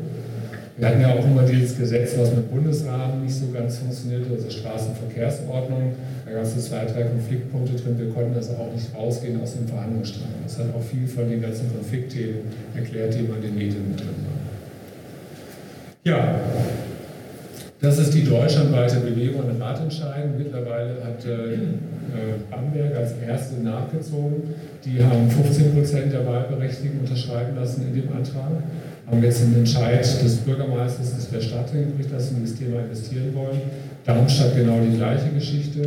[0.79, 4.51] Wir hatten ja auch immer dieses Gesetz, was mit Bundesrahmen nicht so ganz funktionierte, also
[4.51, 5.95] Straßenverkehrsordnung.
[6.27, 7.99] Da gab es zwei, drei Konfliktpunkte drin.
[7.99, 10.29] Wir konnten also auch nicht rausgehen aus dem Verhandlungsstrang.
[10.45, 12.41] Das hat auch viel von den ganzen Konfliktthemen
[12.75, 14.37] erklärt, die man in den Medien mit drin war.
[16.05, 16.41] Ja,
[17.81, 20.37] das ist die deutschlandweite Bewegung an Ratentscheiden.
[20.37, 21.59] Mittlerweile hat äh, äh,
[22.51, 24.43] Bamberg als erste nachgezogen.
[24.85, 28.63] Die haben 15 Prozent der Wahlberechtigten unterschreiben lassen in dem Antrag.
[29.07, 32.81] Haben jetzt einen Entscheid des Bürgermeisters, des der Stadt hingekriegt, dass sie in das Thema
[32.81, 33.61] investieren wollen.
[34.05, 35.81] Darmstadt genau die gleiche Geschichte.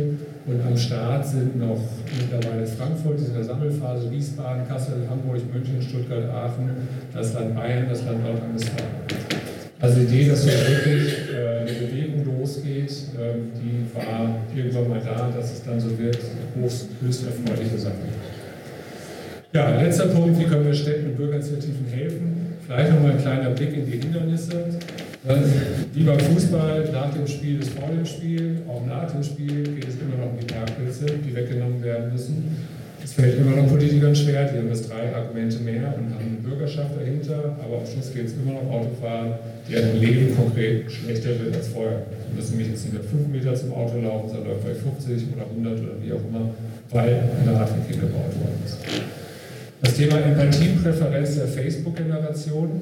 [0.46, 1.80] Und am Start sind noch
[2.18, 6.70] mittlerweile Frankfurt, in der Sammelphase, Wiesbaden, Kassel, Hamburg, München, Stuttgart, Aachen,
[7.12, 8.88] das Land Bayern, das Land Nordrhein-Westfalen.
[9.80, 15.00] Also die Idee, dass so wirklich äh, eine Bewegung losgeht, äh, die war irgendwann mal
[15.00, 16.18] da, dass es dann so wird,
[16.54, 17.94] höchst, höchst erfreuliche Sache.
[19.52, 22.39] Ja, letzter Punkt, wie können wir Städten und Bürgerinitiativen helfen?
[22.70, 24.62] Vielleicht nochmal ein kleiner Blick in die Hindernisse.
[25.92, 29.88] Wie beim Fußball, nach dem Spiel ist vor dem Spiel, auch nach dem Spiel geht
[29.88, 32.64] es immer noch um die Parkplätze, die weggenommen werden müssen.
[33.02, 36.46] Es fällt immer noch Politikern schwer, die haben das drei Argumente mehr und haben eine
[36.46, 39.32] Bürgerschaft dahinter, aber am Schluss geht es immer noch Autofahren,
[39.68, 42.06] deren Leben konkret schlechter wird als vorher.
[42.30, 45.42] Und das nämlich jetzt nicht mehr 5 Meter zum Auto laufen, sondern vielleicht 50 oder
[45.42, 46.54] 100 oder wie auch immer,
[46.92, 48.78] weil eine Radverkehr gebaut worden ist.
[49.82, 52.80] Das Thema Empathiepräferenz der Facebook-Generation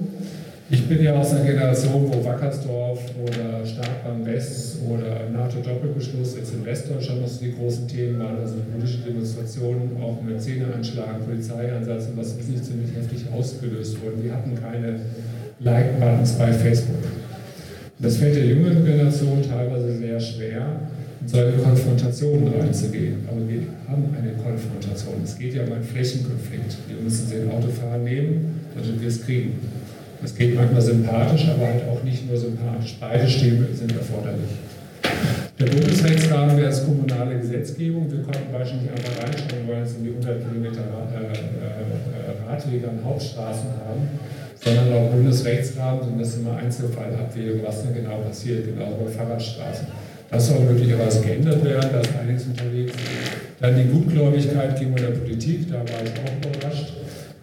[0.70, 6.62] ich bin ja aus einer Generation, wo Wackersdorf oder Starkbahn West oder NATO-Doppelbeschluss jetzt in
[6.66, 12.18] Westdeutschland noch so die großen Themen waren, also politische Demonstrationen, auch mit Zähneanschlagen, Polizeieinsatz und
[12.18, 14.22] was nicht ziemlich heftig ausgelöst wurden.
[14.22, 15.00] Wir hatten keine
[15.60, 17.02] Like-Buttons bei Facebook.
[17.98, 20.80] Das fällt der jüngeren Generation teilweise sehr schwer,
[21.26, 23.26] solche Konfrontationen reinzugehen.
[23.28, 25.14] Aber wir haben eine Konfrontation.
[25.24, 26.76] Es geht ja um einen Flächenkonflikt.
[26.88, 29.58] Wir müssen den Autofahren nehmen, damit wir es kriegen.
[30.20, 32.96] Das geht manchmal sympathisch, aber halt auch nicht nur sympathisch.
[33.00, 34.50] Beide Stäbe sind erforderlich.
[35.58, 38.10] Der Bundesrechtsrahmen wäre als kommunale Gesetzgebung.
[38.10, 43.00] Wir konnten beispielsweise nicht einfach reinschreiben, wollen jetzt irgendwie 100 Kilometer äh, äh, Radwege an
[43.04, 44.08] Hauptstraßen haben,
[44.54, 49.88] sondern auch Bundesrechtsrahmen und das immer Einzelfallabwägung, was dann genau passiert, genau bei Fahrradstraßen.
[50.30, 52.92] Das soll möglicherweise geändert werden, da ist einiges unterwegs.
[53.60, 56.92] Dann die Gutgläubigkeit gegenüber der Politik, da war ich auch überrascht,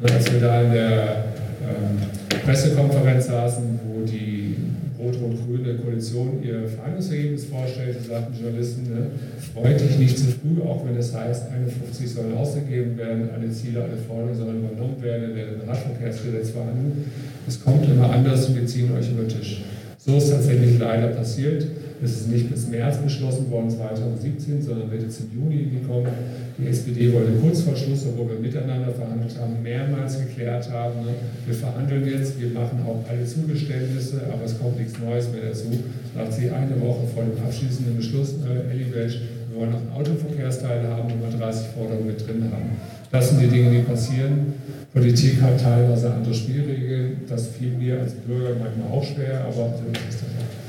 [0.01, 1.25] als wir da in der
[1.63, 4.55] ähm, Pressekonferenz saßen, wo die
[4.99, 9.07] rot-rot-grüne Koalition ihr Verhandlungsergebnis vorstellte, sagten Journalisten, ne,
[9.53, 13.81] freut dich nicht zu früh, auch wenn es heißt, 51 sollen ausgegeben werden, alle Ziele,
[13.83, 17.05] alle Forderungen sollen übernommen werden, der Radverkehrsgesetz verhandeln.
[17.47, 19.63] Es kommt immer anders und wir ziehen euch über den Tisch.
[19.97, 21.65] So ist tatsächlich leider passiert.
[22.03, 26.11] Es ist nicht bis März beschlossen worden 2017, sondern wird jetzt im Juni gekommen.
[26.57, 31.11] Die SPD wollte kurz vor Schluss, obwohl wir miteinander verhandelt haben, mehrmals geklärt haben, ne?
[31.45, 35.71] wir verhandeln jetzt, wir machen auch alle Zugeständnisse, aber es kommt nichts Neues mehr dazu.
[36.13, 39.19] Sagt sie eine Woche vor dem abschließenden Beschluss, äh, Elli Welsch,
[39.51, 42.71] wir wollen noch einen Autoverkehrsteil haben, wo wir 30 Forderungen mit drin haben.
[43.11, 44.53] Das sind die Dinge, die passieren.
[44.93, 47.17] Politik hat teilweise andere Spielregeln.
[47.27, 50.64] Das fiel mir als Bürger manchmal auch schwer, aber so ist das auch.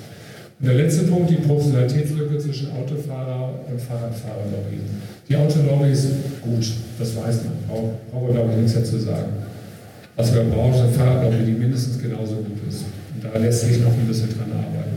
[0.59, 4.81] Und der letzte Punkt, die Professionalitätslücke zwischen Autofahrer und Fahrradfahrerlobby.
[5.29, 6.09] Die Autolobby ist
[6.43, 6.67] gut,
[6.99, 7.57] das weiß man.
[7.69, 9.33] Braucht braucht glaube ich nichts dazu sagen.
[10.17, 12.85] Was wir brauchen, ist eine Fahrradlobby, die mindestens genauso gut ist.
[13.15, 14.96] Und da lässt sich noch ein bisschen dran arbeiten.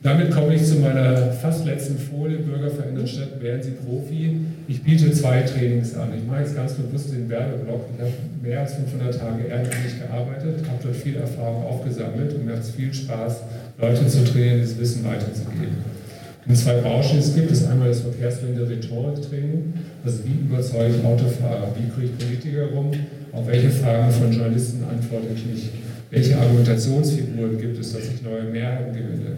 [0.00, 4.36] Damit komme ich zu meiner fast letzten Folie, Bürger verändern Städte, werden Sie Profi.
[4.68, 6.10] Ich biete zwei Trainings an.
[6.16, 7.86] Ich mache jetzt ganz bewusst den Werbeblock.
[7.96, 12.52] Ich habe mehr als 500 Tage ehrenamtlich gearbeitet, habe dort viel Erfahrung aufgesammelt und mir
[12.52, 13.38] hat es viel Spaß,
[13.80, 15.78] Leute zu trainieren, das Wissen weiterzugeben.
[16.46, 19.74] In zwei Baustellen gibt es einmal das Verkehrswende Rhetoriktraining,
[20.04, 22.92] also wie überzeuge ich Autofahrer, wie kriege ich Politiker rum,
[23.32, 25.70] auf welche Fragen von Journalisten antworte ich nicht,
[26.10, 29.36] welche Argumentationsfiguren gibt es, dass ich neue Mehrheiten gewinne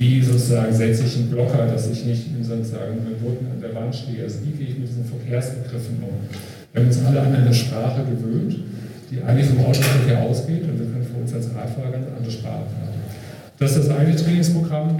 [0.00, 3.94] wie sozusagen setze ich einen Blocker, dass ich nicht sozusagen mit Noten an der Wand
[3.94, 4.24] stehe.
[4.24, 6.24] Also wie gehe ich mit diesen Verkehrsbegriffen um?
[6.72, 8.56] Wir haben uns alle an eine Sprache gewöhnt,
[9.10, 12.64] die eigentlich vom Autoverkehr ausgeht und wir können für uns als Radfahrer ganz andere Sprache
[12.80, 12.96] haben.
[13.58, 14.96] Das ist das eine Trainingsprogramm.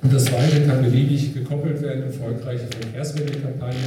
[0.00, 3.82] Und das zweite kann beliebig gekoppelt werden, erfolgreiche Verkehrswendekampagnen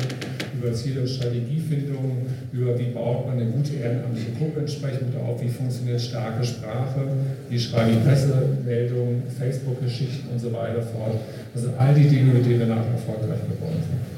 [0.53, 5.47] über Ziel- und Strategiefindung, über wie baut man eine gute ehrenamtliche Gruppe entsprechend auf, wie
[5.47, 7.07] funktioniert starke Sprache,
[7.49, 11.15] wie schreibe ich Pressemeldungen, Facebook-Geschichten und so weiter fort.
[11.55, 14.11] Also all die Dinge, mit denen wir nachher erfolgreich geworden sind.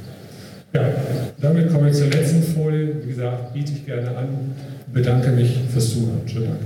[0.73, 0.89] Ja,
[1.39, 2.95] damit komme ich zur letzten Folie.
[3.03, 4.27] Wie gesagt, biete ich gerne an.
[4.91, 6.21] Bedanke mich fürs Zuhören.
[6.25, 6.59] Schönen Dank.